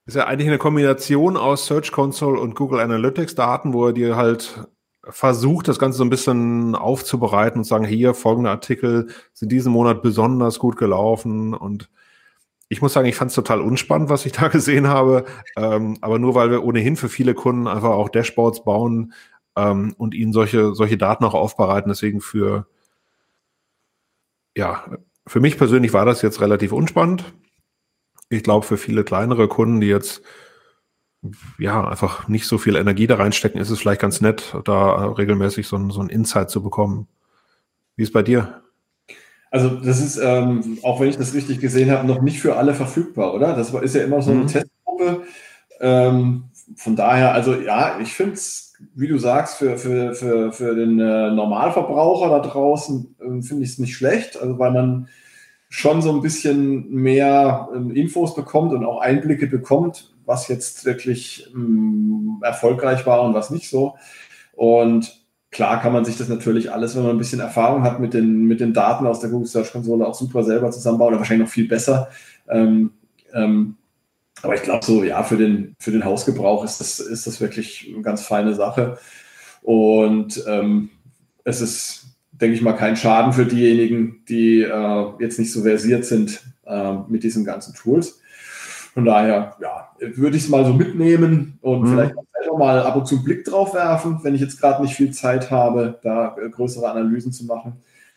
[0.06, 4.16] Ist ja eigentlich eine Kombination aus Search Console und Google Analytics Daten, wo er dir
[4.16, 4.68] halt
[5.02, 10.02] versucht, das Ganze so ein bisschen aufzubereiten und sagen, hier folgende Artikel sind diesen Monat
[10.02, 11.90] besonders gut gelaufen und
[12.68, 15.24] ich muss sagen, ich fand es total unspannend, was ich da gesehen habe.
[15.56, 19.12] Ähm, aber nur weil wir ohnehin für viele Kunden einfach auch Dashboards bauen
[19.58, 21.88] ähm, und ihnen solche, solche Daten auch aufbereiten.
[21.88, 22.66] Deswegen für,
[24.56, 24.84] ja,
[25.26, 27.24] für mich persönlich war das jetzt relativ unspannend.
[28.30, 30.22] Ich glaube, für viele kleinere Kunden, die jetzt
[31.58, 35.66] ja einfach nicht so viel Energie da reinstecken, ist es vielleicht ganz nett, da regelmäßig
[35.66, 37.08] so ein, so ein Insight zu bekommen.
[37.96, 38.62] Wie ist bei dir?
[39.50, 42.74] Also das ist, ähm, auch wenn ich das richtig gesehen habe, noch nicht für alle
[42.74, 43.56] verfügbar, oder?
[43.56, 44.46] Das ist ja immer so eine mhm.
[44.46, 45.22] Testgruppe.
[45.80, 46.44] Ähm,
[46.76, 50.98] von daher, also ja, ich finde es wie du sagst, für, für, für, für den
[51.00, 55.08] äh, Normalverbraucher da draußen äh, finde ich es nicht schlecht, also weil man
[55.68, 61.50] schon so ein bisschen mehr äh, Infos bekommt und auch Einblicke bekommt, was jetzt wirklich
[61.54, 63.96] ähm, erfolgreich war und was nicht so.
[64.54, 68.14] Und klar kann man sich das natürlich alles, wenn man ein bisschen Erfahrung hat mit
[68.14, 71.46] den, mit den Daten aus der Google Search Konsole, auch super selber zusammenbauen oder wahrscheinlich
[71.46, 72.08] noch viel besser.
[72.48, 72.92] Ähm,
[73.34, 73.76] ähm,
[74.42, 77.90] aber ich glaube so, ja, für den, für den Hausgebrauch ist das, ist das wirklich
[77.92, 78.98] eine ganz feine Sache.
[79.62, 80.90] Und ähm,
[81.44, 86.04] es ist, denke ich mal, kein Schaden für diejenigen, die äh, jetzt nicht so versiert
[86.04, 88.20] sind äh, mit diesen ganzen Tools.
[88.94, 91.86] Von daher, ja, würde ich es mal so mitnehmen und mhm.
[91.88, 92.14] vielleicht
[92.50, 95.12] auch mal ab und zu einen Blick drauf werfen, wenn ich jetzt gerade nicht viel
[95.12, 97.74] Zeit habe, da äh, größere Analysen zu machen.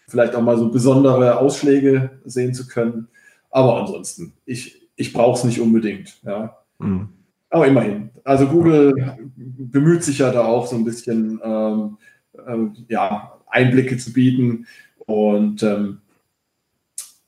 [0.07, 3.07] Vielleicht auch mal so besondere Ausschläge sehen zu können.
[3.49, 6.21] Aber ansonsten, ich, ich brauche es nicht unbedingt.
[6.23, 6.57] Ja.
[6.79, 7.09] Mhm.
[7.49, 8.11] Aber immerhin.
[8.23, 11.97] Also Google bemüht sich ja da auch so ein bisschen ähm,
[12.33, 14.67] äh, ja, Einblicke zu bieten.
[15.05, 16.01] Und ähm,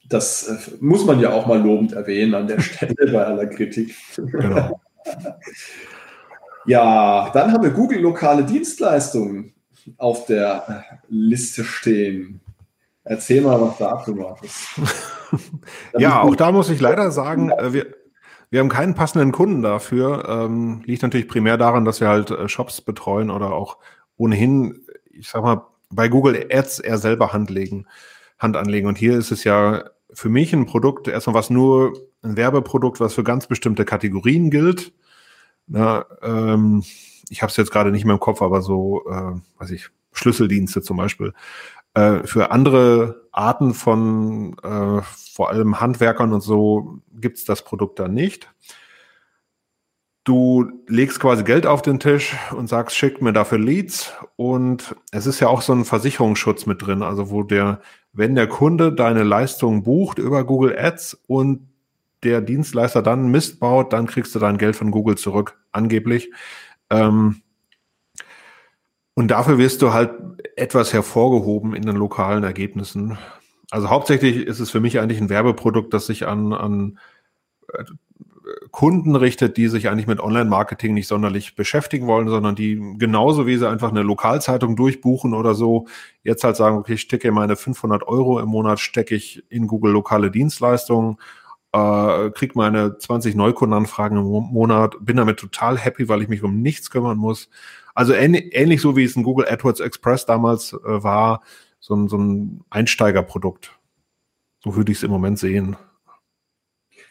[0.07, 3.95] das äh, muss man ja auch mal lobend erwähnen an der Stelle bei aller Kritik.
[4.15, 4.79] Genau.
[6.65, 9.53] ja, dann haben wir Google lokale Dienstleistungen
[9.97, 12.39] auf der Liste stehen.
[13.03, 14.67] Erzähl mal was dazu, Markus.
[15.97, 17.87] ja, auch da muss ich leider sagen, äh, wir,
[18.49, 20.27] wir haben keinen passenden Kunden dafür.
[20.27, 23.77] Ähm, liegt natürlich primär daran, dass wir halt äh, Shops betreuen oder auch
[24.17, 27.87] ohnehin, ich sag mal, bei Google Ads eher selber Hand legen,
[28.39, 28.87] Hand anlegen.
[28.87, 33.13] Und hier ist es ja für mich ein Produkt, erstmal was nur ein Werbeprodukt, was
[33.13, 34.93] für ganz bestimmte Kategorien gilt.
[35.67, 36.83] Na, ähm,
[37.29, 40.81] ich habe es jetzt gerade nicht mehr im Kopf, aber so, äh, weiß ich, Schlüsseldienste
[40.81, 41.33] zum Beispiel.
[41.93, 45.01] Äh, für andere Arten von äh,
[45.33, 48.49] vor allem Handwerkern und so gibt's das Produkt dann nicht.
[50.23, 54.13] Du legst quasi Geld auf den Tisch und sagst, schick mir dafür Leads.
[54.37, 57.81] Und es ist ja auch so ein Versicherungsschutz mit drin, also wo der,
[58.13, 61.67] wenn der Kunde deine Leistung bucht über Google Ads und
[62.23, 66.31] der Dienstleister dann Mist baut, dann kriegst du dein Geld von Google zurück, angeblich.
[66.89, 67.42] Ähm,
[69.15, 70.11] und dafür wirst du halt
[70.55, 73.17] etwas hervorgehoben in den lokalen Ergebnissen.
[73.69, 76.99] Also hauptsächlich ist es für mich eigentlich ein Werbeprodukt, das sich an, an
[77.73, 77.83] äh,
[78.71, 83.57] Kunden richtet, die sich eigentlich mit Online-Marketing nicht sonderlich beschäftigen wollen, sondern die genauso wie
[83.57, 85.87] sie einfach eine Lokalzeitung durchbuchen oder so,
[86.23, 89.91] jetzt halt sagen, okay, ich stecke meine 500 Euro im Monat, stecke ich in Google
[89.91, 91.17] lokale Dienstleistungen,
[91.73, 96.61] äh, kriege meine 20 Neukundenanfragen im Monat, bin damit total happy, weil ich mich um
[96.61, 97.49] nichts kümmern muss.
[97.95, 101.41] Also ähnlich, ähnlich so wie es ein Google AdWords Express damals äh, war,
[101.79, 103.77] so ein, so ein Einsteigerprodukt.
[104.63, 105.75] So würde ich es im Moment sehen.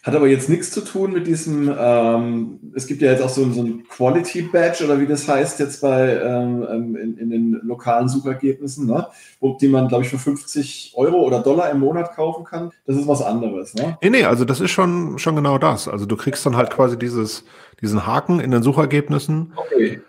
[0.02, 3.48] Hat aber jetzt nichts zu tun mit diesem, ähm, es gibt ja jetzt auch so,
[3.52, 7.60] so ein Quality Badge oder wie das heißt jetzt bei ähm, ähm in, in, den
[7.62, 9.06] lokalen Suchergebnissen, ne?
[9.38, 12.72] Wo, die man, glaube ich, für 50 Euro oder Dollar im Monat kaufen kann.
[12.84, 13.96] Das ist was anderes, ne?
[14.02, 15.86] Nee, nee, also das ist schon, schon genau das.
[15.86, 17.44] Also du kriegst dann halt quasi dieses,
[17.80, 19.52] diesen Haken in den Suchergebnissen.
[19.54, 20.00] Okay.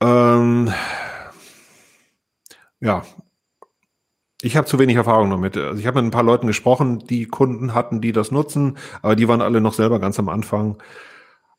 [0.00, 0.72] Ähm,
[2.80, 3.02] ja,
[4.42, 5.56] ich habe zu wenig Erfahrung damit.
[5.56, 9.16] Also ich habe mit ein paar Leuten gesprochen, die Kunden hatten, die das nutzen, aber
[9.16, 10.82] die waren alle noch selber ganz am Anfang.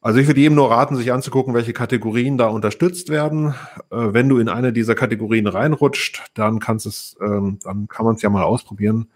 [0.02, 3.54] Also ich würde jedem nur raten, sich anzugucken, welche Kategorien da unterstützt werden.
[3.92, 8.16] Äh, wenn du in eine dieser Kategorien reinrutscht, dann kannst es, ähm, dann kann man
[8.16, 9.12] es ja mal ausprobieren.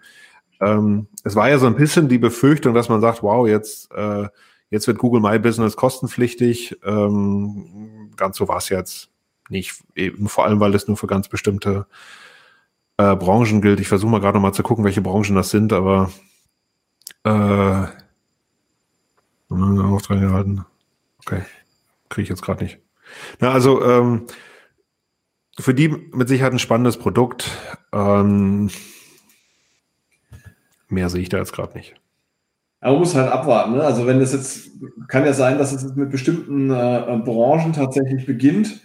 [0.61, 4.27] Ähm, es war ja so ein bisschen die Befürchtung, dass man sagt, wow, jetzt äh,
[4.69, 6.77] jetzt wird Google My Business kostenpflichtig.
[6.83, 9.09] Ähm, ganz so war es jetzt
[9.49, 11.87] nicht, eben vor allem, weil es nur für ganz bestimmte
[12.97, 13.79] äh, Branchen gilt.
[13.79, 16.11] Ich versuche mal gerade mal zu gucken, welche Branchen das sind, aber
[17.23, 17.85] äh,
[19.49, 20.65] Auftrag gehalten.
[21.19, 21.41] Okay,
[22.09, 22.79] kriege ich jetzt gerade nicht.
[23.39, 24.27] Na, also ähm,
[25.59, 27.49] für die mit Sicherheit ein spannendes Produkt.
[27.93, 28.69] Ähm,
[30.87, 31.95] mehr sehe ich da jetzt gerade nicht.
[32.81, 33.73] Aber man muss halt abwarten.
[33.73, 33.83] Ne?
[33.83, 34.69] Also wenn das jetzt,
[35.07, 38.81] kann ja sein, dass es mit bestimmten äh, Branchen tatsächlich beginnt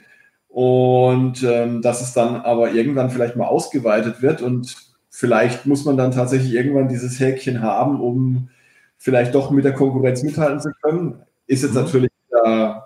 [0.51, 4.77] und ähm, dass es dann aber irgendwann vielleicht mal ausgeweitet wird und
[5.09, 8.51] vielleicht muss man dann tatsächlich irgendwann dieses Häkchen haben, um
[8.99, 11.23] vielleicht doch mit der Konkurrenz mithalten zu können.
[11.47, 11.83] Ist jetzt mhm.
[11.83, 12.11] natürlich
[12.45, 12.83] ein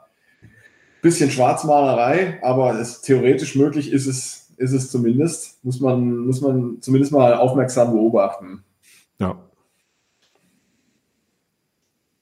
[1.00, 5.64] bisschen Schwarzmalerei, aber es theoretisch möglich ist es, ist es zumindest.
[5.64, 8.62] Muss man, muss man zumindest mal aufmerksam beobachten.
[9.18, 9.38] Ja.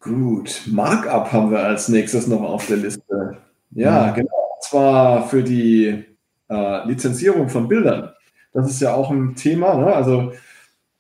[0.01, 3.39] Gut, Markup haben wir als nächstes noch auf der Liste.
[3.71, 4.15] Ja, mhm.
[4.15, 4.42] genau
[4.73, 6.05] zwar für die
[6.49, 8.11] äh, Lizenzierung von Bildern.
[8.55, 9.75] Das ist ja auch ein Thema.
[9.75, 9.95] Ne?
[9.95, 10.33] Also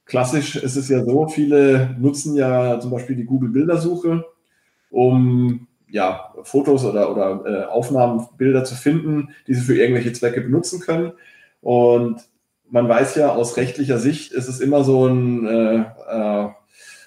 [0.04, 4.24] klassisch ist es ja so, viele nutzen ja zum Beispiel die Google-Bildersuche,
[4.90, 10.42] um ja, Fotos oder, oder äh, Aufnahmen, Bilder zu finden, die sie für irgendwelche Zwecke
[10.42, 11.12] benutzen können.
[11.62, 12.22] Und
[12.68, 16.54] man weiß ja, aus rechtlicher Sicht ist es immer so ein, äh, äh, ein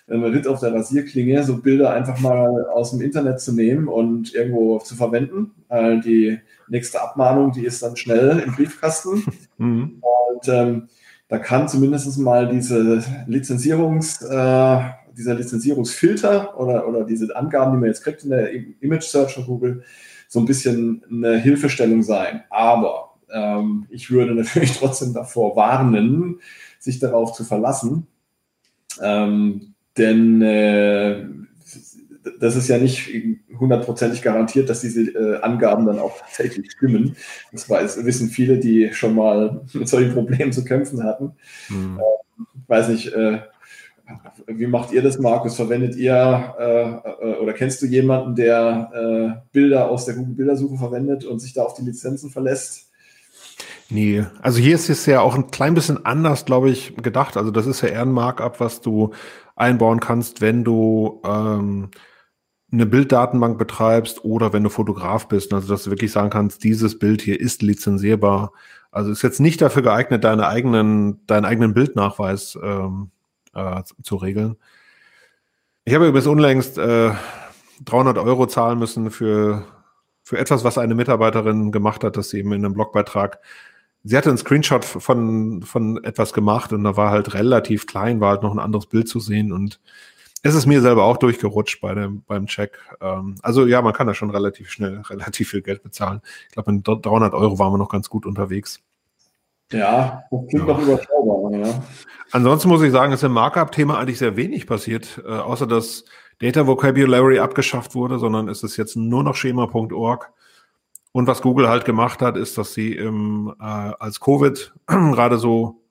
[0.08, 4.80] Ritt auf der Rasierklinge, so Bilder einfach mal aus dem Internet zu nehmen und irgendwo
[4.80, 5.52] zu verwenden.
[5.70, 9.24] Äh, die nächste Abmahnung, die ist dann schnell im Briefkasten.
[9.58, 10.02] Mhm.
[10.02, 10.90] Und ähm,
[11.30, 14.80] da kann zumindest mal diese Lizenzierungs, äh,
[15.18, 18.52] dieser Lizenzierungsfilter oder, oder diese Angaben, die man jetzt kriegt in der
[18.82, 19.84] Image Search von Google,
[20.28, 22.44] so ein bisschen eine Hilfestellung sein.
[22.50, 26.42] Aber ähm, ich würde natürlich trotzdem davor warnen,
[26.80, 28.08] sich darauf zu verlassen.
[29.02, 31.26] Ähm, denn äh,
[32.40, 33.10] das ist ja nicht
[33.60, 37.16] hundertprozentig garantiert, dass diese äh, Angaben dann auch tatsächlich stimmen.
[37.52, 41.34] Das weiß, wissen viele, die schon mal mit solchen Problemen zu kämpfen hatten.
[41.70, 42.00] Mhm.
[42.00, 43.40] Äh, weiß nicht, äh,
[44.48, 45.56] wie macht ihr das, Markus?
[45.56, 51.26] Verwendet ihr äh, äh, oder kennst du jemanden, der äh, Bilder aus der Google-Bildersuche verwendet
[51.26, 52.85] und sich da auf die Lizenzen verlässt?
[53.90, 57.38] Nee, also hier ist es ja auch ein klein bisschen anders, glaube ich, gedacht.
[57.38, 59.14] Also das ist ja eher ein Markup, was du
[59.56, 61.92] einbauen kannst, wenn du ähm,
[62.72, 66.98] eine Bilddatenbank betreibst oder wenn du Fotograf bist, also dass du wirklich sagen kannst, dieses
[66.98, 68.52] Bild hier ist lizenzierbar.
[68.92, 73.12] Also ist jetzt nicht dafür geeignet, deine eigenen, deinen eigenen Bildnachweis ähm,
[73.54, 74.58] äh, zu regeln.
[75.84, 77.12] Ich habe übrigens unlängst äh,
[77.84, 79.66] 300 Euro zahlen müssen für,
[80.24, 83.40] für etwas, was eine Mitarbeiterin gemacht hat, dass sie eben in einem Blogbeitrag
[84.06, 88.30] sie hatte einen Screenshot von, von etwas gemacht und da war halt relativ klein, war
[88.30, 89.82] halt noch ein anderes Bild zu sehen und
[90.44, 92.78] es ist mir selber auch durchgerutscht bei dem, beim Check.
[93.02, 96.22] Ähm, also ja, man kann da schon relativ schnell relativ viel Geld bezahlen.
[96.48, 98.80] Ich glaube, mit 300 Euro waren wir noch ganz gut unterwegs.
[99.72, 101.52] Ja, das klingt doch überschaubar.
[101.52, 101.84] Ja.
[102.32, 106.06] Ansonsten muss ich sagen, ist im Markup-Thema eigentlich sehr wenig passiert, äh, außer dass
[106.40, 110.32] Data Vocabulary abgeschafft wurde, sondern es ist jetzt nur noch schema.org.
[111.16, 115.82] Und was Google halt gemacht hat, ist, dass sie im, äh, als Covid gerade so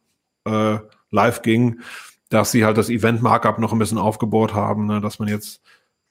[0.45, 0.77] äh,
[1.11, 1.81] live ging,
[2.29, 5.63] dass sie halt das Event-Markup noch ein bisschen aufgebohrt haben, ne, dass man jetzt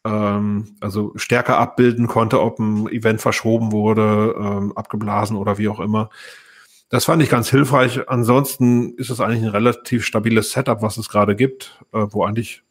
[0.04, 5.80] ähm, also stärker abbilden konnte, ob ein Event verschoben wurde, ähm, abgeblasen oder wie auch
[5.80, 6.10] immer.
[6.90, 8.10] Das fand ich ganz hilfreich.
[8.10, 12.64] Ansonsten ist es eigentlich ein relativ stabiles Setup, was es gerade gibt, äh, wo eigentlich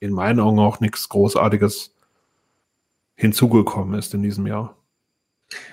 [0.00, 1.94] in meinen Augen auch nichts Großartiges
[3.14, 4.77] hinzugekommen ist in diesem Jahr.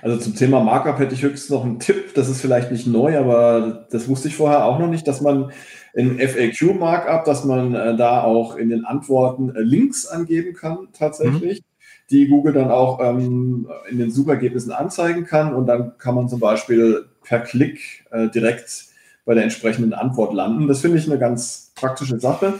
[0.01, 2.13] Also zum Thema Markup hätte ich höchstens noch einen Tipp.
[2.13, 5.51] Das ist vielleicht nicht neu, aber das wusste ich vorher auch noch nicht, dass man
[5.93, 11.59] in FAQ-Markup, dass man äh, da auch in den Antworten äh, Links angeben kann tatsächlich,
[11.59, 11.65] mhm.
[12.09, 16.39] die Google dann auch ähm, in den Suchergebnissen anzeigen kann und dann kann man zum
[16.39, 18.86] Beispiel per Klick äh, direkt
[19.26, 20.67] bei der entsprechenden Antwort landen.
[20.67, 22.59] Das finde ich eine ganz praktische Sache.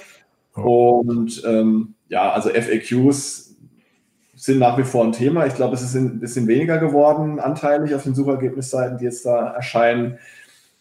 [0.54, 3.55] Und ähm, ja, also FAQs
[4.46, 5.46] sind nach wie vor ein Thema.
[5.46, 9.48] Ich glaube, es ist ein bisschen weniger geworden, anteilig auf den Suchergebnisseiten, die jetzt da
[9.48, 10.18] erscheinen.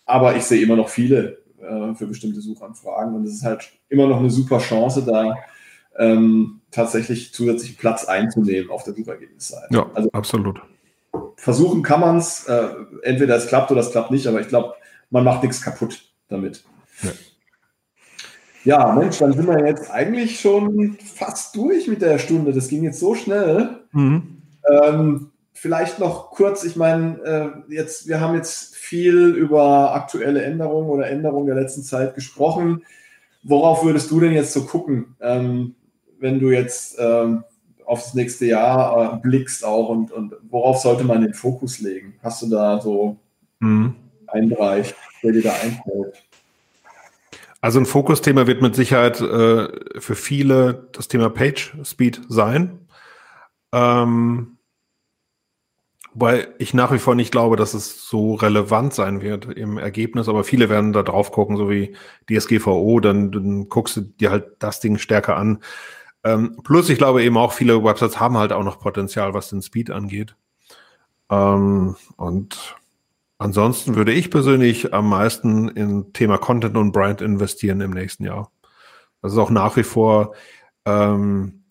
[0.06, 3.14] Aber ich sehe immer noch viele äh, für bestimmte Suchanfragen.
[3.14, 5.36] Und es ist halt immer noch eine super Chance, da
[5.96, 9.74] ähm, tatsächlich zusätzlich Platz einzunehmen auf der Suchergebnisseite.
[9.74, 10.60] Ja, also, absolut.
[11.36, 12.46] Versuchen kann man es.
[12.46, 12.68] Äh,
[13.02, 14.74] entweder es klappt oder es klappt nicht, aber ich glaube,
[15.10, 16.64] man macht nichts kaputt damit.
[17.02, 17.10] Ja.
[18.64, 22.52] Ja, Mensch, dann sind wir jetzt eigentlich schon fast durch mit der Stunde.
[22.52, 23.80] Das ging jetzt so schnell.
[23.92, 24.42] Mhm.
[24.70, 30.88] Ähm, vielleicht noch kurz, ich meine, äh, jetzt, wir haben jetzt viel über aktuelle Änderungen
[30.88, 32.82] oder Änderungen der letzten Zeit gesprochen.
[33.42, 35.74] Worauf würdest du denn jetzt so gucken, ähm,
[36.18, 37.44] wenn du jetzt ähm,
[37.84, 42.14] auf das nächste Jahr äh, blickst auch und, und worauf sollte man den Fokus legen?
[42.22, 43.18] Hast du da so
[43.60, 43.94] mhm.
[44.26, 46.24] einen Bereich, der dir da einfällt?
[47.64, 52.86] Also ein Fokusthema wird mit Sicherheit äh, für viele das Thema Page Speed sein.
[53.72, 54.58] Ähm,
[56.12, 60.28] weil ich nach wie vor nicht glaube, dass es so relevant sein wird im Ergebnis,
[60.28, 61.96] aber viele werden da drauf gucken, so wie
[62.28, 65.60] DSGVO, dann, dann guckst du dir halt das Ding stärker an.
[66.22, 69.62] Ähm, plus, ich glaube eben auch, viele Websites haben halt auch noch Potenzial, was den
[69.62, 70.36] Speed angeht.
[71.30, 72.76] Ähm, und
[73.38, 78.50] Ansonsten würde ich persönlich am meisten in Thema Content und Brand investieren im nächsten Jahr.
[79.22, 80.34] Das ist auch nach wie vor,
[80.84, 81.64] ähm,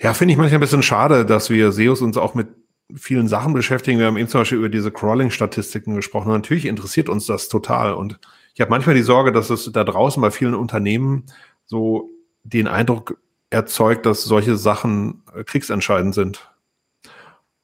[0.00, 2.48] ja, finde ich manchmal ein bisschen schade, dass wir SEOs uns auch mit
[2.94, 3.98] vielen Sachen beschäftigen.
[3.98, 6.28] Wir haben eben zum Beispiel über diese Crawling-Statistiken gesprochen.
[6.28, 7.92] Und natürlich interessiert uns das total.
[7.92, 8.18] Und
[8.54, 11.26] ich habe manchmal die Sorge, dass es da draußen bei vielen Unternehmen
[11.66, 12.10] so
[12.44, 13.18] den Eindruck
[13.50, 16.50] erzeugt, dass solche Sachen äh, kriegsentscheidend sind.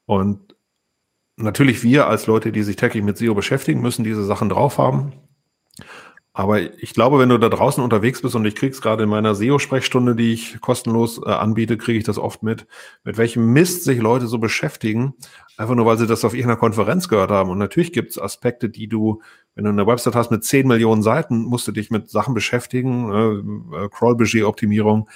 [0.06, 0.53] Und
[1.36, 5.12] natürlich wir als Leute, die sich täglich mit SEO beschäftigen, müssen diese Sachen drauf haben.
[6.36, 9.36] Aber ich glaube, wenn du da draußen unterwegs bist und ich krieg's gerade in meiner
[9.36, 12.66] SEO-Sprechstunde, die ich kostenlos äh, anbiete, kriege ich das oft mit,
[13.04, 15.14] mit welchem Mist sich Leute so beschäftigen,
[15.56, 17.50] einfach nur weil sie das auf irgendeiner Konferenz gehört haben.
[17.50, 19.22] Und natürlich gibt's Aspekte, die du,
[19.54, 23.72] wenn du eine Website hast mit 10 Millionen Seiten, musst du dich mit Sachen beschäftigen,
[23.72, 25.08] äh, Crawl-Budget-Optimierung,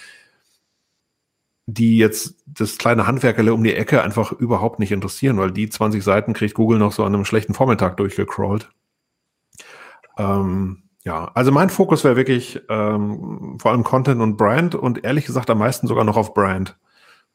[1.70, 6.02] die jetzt das kleine Handwerkerle um die Ecke einfach überhaupt nicht interessieren, weil die 20
[6.02, 8.70] Seiten kriegt Google noch so an einem schlechten Vormittag durchgecrawlt.
[10.16, 15.26] Ähm, ja, also mein Fokus wäre wirklich ähm, vor allem Content und Brand und ehrlich
[15.26, 16.78] gesagt am meisten sogar noch auf Brand.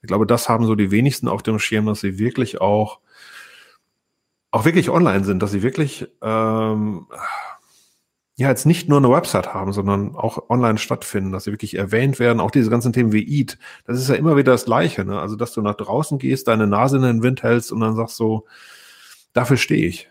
[0.02, 3.02] Ich glaube, das haben so die wenigsten auf dem Schirm, dass sie wirklich auch
[4.50, 7.06] auch wirklich online sind, dass sie wirklich ähm,
[8.36, 12.20] ja jetzt nicht nur eine Website haben, sondern auch online stattfinden, dass sie wirklich erwähnt
[12.20, 12.40] werden.
[12.40, 15.06] Auch diese ganzen Themen wie Eat, das ist ja immer wieder das Gleiche.
[15.06, 15.20] Ne?
[15.20, 18.18] Also, dass du nach draußen gehst, deine Nase in den Wind hältst und dann sagst
[18.18, 18.46] so,
[19.34, 20.10] dafür stehe ich.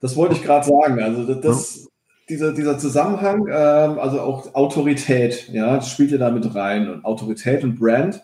[0.00, 1.00] Das wollte ich gerade sagen.
[1.00, 1.86] Also, das, ja.
[2.28, 6.88] dieser, dieser Zusammenhang, ähm, also auch Autorität, ja, das spielt ja da mit rein.
[6.88, 8.22] Und Autorität und Brand.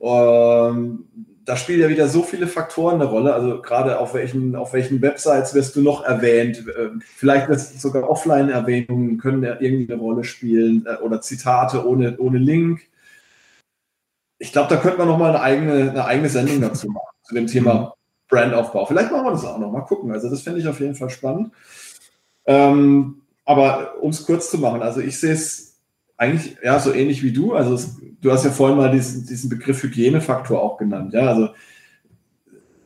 [0.00, 1.04] Ähm,
[1.50, 3.34] da spielen ja wieder so viele Faktoren eine Rolle.
[3.34, 6.64] Also gerade auf welchen, auf welchen Websites wirst du noch erwähnt?
[6.78, 12.16] Ähm, vielleicht wirst sogar Offline-Erwähnungen können ja irgendwie eine Rolle spielen äh, oder Zitate ohne,
[12.18, 12.82] ohne Link.
[14.38, 17.48] Ich glaube, da könnte man nochmal eine eigene, eine eigene Sendung dazu machen, zu dem
[17.48, 17.94] Thema
[18.28, 18.86] Brandaufbau.
[18.86, 19.72] Vielleicht machen wir das auch noch.
[19.72, 20.12] Mal gucken.
[20.12, 21.50] Also das finde ich auf jeden Fall spannend.
[22.46, 25.80] Ähm, aber um es kurz zu machen, also ich sehe es
[26.16, 27.54] eigentlich ja so ähnlich wie du.
[27.54, 31.12] Also es, du hast ja vorhin mal diesen, diesen Begriff Hygienefaktor auch genannt.
[31.12, 31.50] Ja, also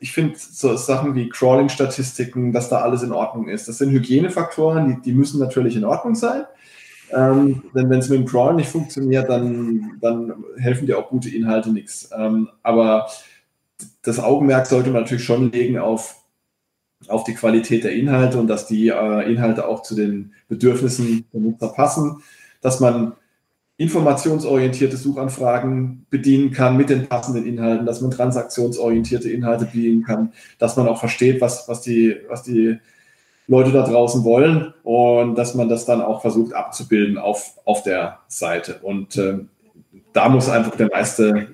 [0.01, 3.69] ich finde so Sachen wie Crawling-Statistiken, dass da alles in Ordnung ist.
[3.69, 6.45] Das sind Hygienefaktoren, die, die müssen natürlich in Ordnung sein.
[7.11, 11.31] Ähm, denn wenn es mit dem Crawlen nicht funktioniert, dann, dann helfen dir auch gute
[11.31, 12.11] Inhalte nichts.
[12.17, 13.09] Ähm, aber
[14.03, 16.17] das Augenmerk sollte man natürlich schon legen auf
[17.09, 21.41] auf die Qualität der Inhalte und dass die äh, Inhalte auch zu den Bedürfnissen der
[21.41, 22.23] Nutzer passen,
[22.61, 23.13] dass man
[23.77, 30.77] informationsorientierte Suchanfragen bedienen kann mit den passenden Inhalten, dass man transaktionsorientierte Inhalte bedienen kann, dass
[30.77, 32.79] man auch versteht, was, was, die, was die
[33.49, 38.21] Leute da draußen wollen und dass man das dann auch versucht abzubilden auf, auf der
[38.29, 38.79] Seite.
[38.83, 39.41] Und äh,
[40.13, 41.49] da muss einfach der meiste,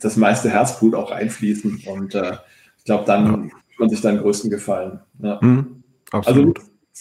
[0.00, 1.84] das meiste Herzblut auch einfließen.
[1.86, 2.36] Und äh,
[2.78, 3.56] ich glaube, dann ja.
[3.78, 5.00] man sich dann größten Gefallen.
[5.20, 5.38] Ja.
[5.40, 5.82] Mhm,
[6.12, 6.52] also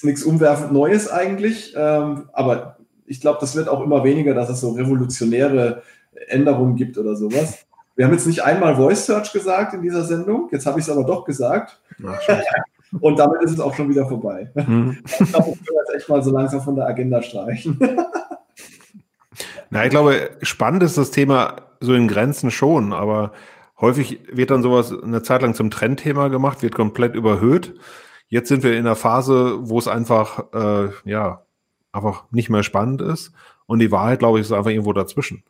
[0.01, 2.72] nichts umwerfend Neues eigentlich, ähm, aber
[3.05, 5.83] ich glaube, das wird auch immer weniger, dass es so revolutionäre
[6.27, 7.65] Änderungen gibt oder sowas.
[7.95, 10.91] Wir haben jetzt nicht einmal Voice Search gesagt in dieser Sendung, jetzt habe ich es
[10.91, 11.79] aber doch gesagt.
[13.01, 14.51] Und damit ist es auch schon wieder vorbei.
[14.55, 14.99] Mhm.
[15.19, 17.79] Ich glaube, ich können jetzt echt mal so langsam von der Agenda streichen.
[19.69, 23.31] Na, ich glaube, spannend ist das Thema so in Grenzen schon, aber
[23.81, 27.73] häufig wird dann sowas eine Zeit lang zum Trendthema gemacht, wird komplett überhöht.
[28.27, 31.41] Jetzt sind wir in einer Phase, wo es einfach, äh, ja,
[31.93, 33.31] einfach nicht mehr spannend ist.
[33.65, 35.43] Und die Wahrheit, glaube ich, ist einfach irgendwo dazwischen.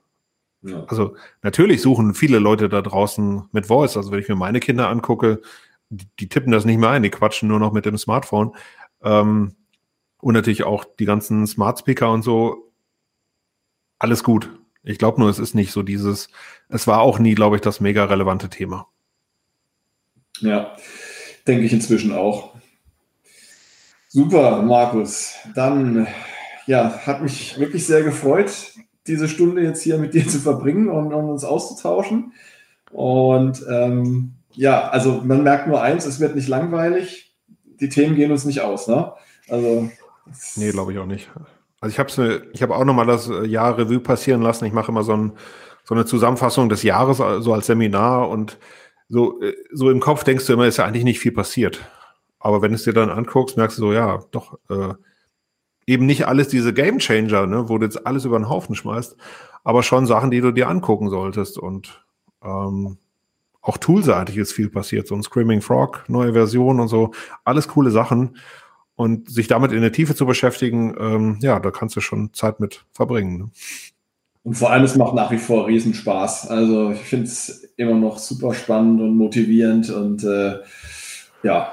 [0.61, 0.83] Ja.
[0.87, 3.97] Also natürlich suchen viele Leute da draußen mit Voice.
[3.97, 5.41] Also wenn ich mir meine Kinder angucke,
[5.89, 8.55] die, die tippen das nicht mehr ein, die quatschen nur noch mit dem Smartphone.
[9.01, 9.55] Ähm,
[10.21, 12.71] und natürlich auch die ganzen Smart Speaker und so.
[13.99, 14.49] Alles gut.
[14.83, 16.29] Ich glaube nur, es ist nicht so dieses,
[16.69, 18.87] es war auch nie, glaube ich, das mega relevante Thema.
[20.39, 20.75] Ja,
[21.47, 22.53] denke ich inzwischen auch.
[24.09, 25.33] Super, Markus.
[25.55, 26.07] Dann
[26.67, 28.51] ja, hat mich wirklich sehr gefreut,
[29.07, 32.33] diese Stunde jetzt hier mit dir zu verbringen und, und uns auszutauschen.
[32.91, 37.33] Und ähm, ja, also man merkt nur eins, es wird nicht langweilig.
[37.79, 39.13] Die Themen gehen uns nicht aus, ne?
[39.49, 39.89] Also.
[40.55, 41.29] Nee, glaube ich auch nicht.
[41.81, 44.65] Also ich habe ich habe auch nochmal das Jahr Revue passieren lassen.
[44.65, 45.33] Ich mache immer so, ein,
[45.83, 48.57] so eine Zusammenfassung des Jahres, so also als Seminar und
[49.09, 51.81] so, äh, so im Kopf denkst du immer, ist ja eigentlich nicht viel passiert.
[52.39, 54.93] Aber wenn du es dir dann anguckst, merkst du so, ja, doch, äh,
[55.85, 59.15] eben nicht alles diese Game Changer, ne, wo du jetzt alles über den Haufen schmeißt,
[59.63, 61.57] aber schon Sachen, die du dir angucken solltest.
[61.57, 62.03] Und
[62.43, 62.97] ähm,
[63.61, 65.07] auch toolseitig ist viel passiert.
[65.07, 67.11] So ein Screaming Frog, neue Version und so,
[67.43, 68.37] alles coole Sachen.
[68.95, 72.59] Und sich damit in der Tiefe zu beschäftigen, ähm, ja, da kannst du schon Zeit
[72.59, 73.37] mit verbringen.
[73.37, 73.49] Ne?
[74.43, 76.49] Und vor allem, es macht nach wie vor Riesenspaß.
[76.49, 80.59] Also ich finde es immer noch super spannend und motivierend und äh,
[81.43, 81.71] ja,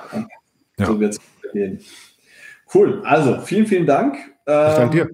[0.78, 1.20] ja, so wird es
[1.52, 1.80] gehen.
[2.72, 3.02] Cool.
[3.04, 4.16] Also vielen, vielen Dank.
[4.46, 5.08] Ähm, danke dir.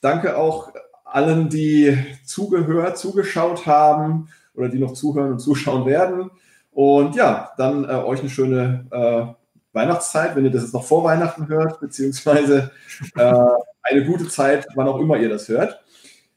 [0.00, 0.72] Danke auch
[1.04, 6.30] allen, die zugehört, zugeschaut haben oder die noch zuhören und zuschauen werden.
[6.72, 9.34] Und ja, dann äh, euch eine schöne äh,
[9.72, 12.70] Weihnachtszeit, wenn ihr das jetzt noch vor Weihnachten hört, beziehungsweise
[13.16, 13.34] äh,
[13.82, 15.82] eine gute Zeit, wann auch immer ihr das hört.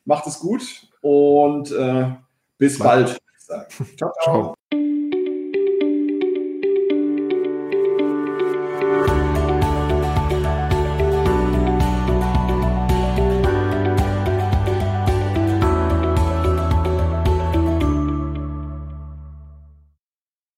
[0.05, 0.63] Macht es gut
[1.01, 2.11] und äh,
[2.57, 3.17] bis bald.
[3.37, 3.65] ciao.
[3.97, 4.13] ciao.
[4.23, 4.58] ciao.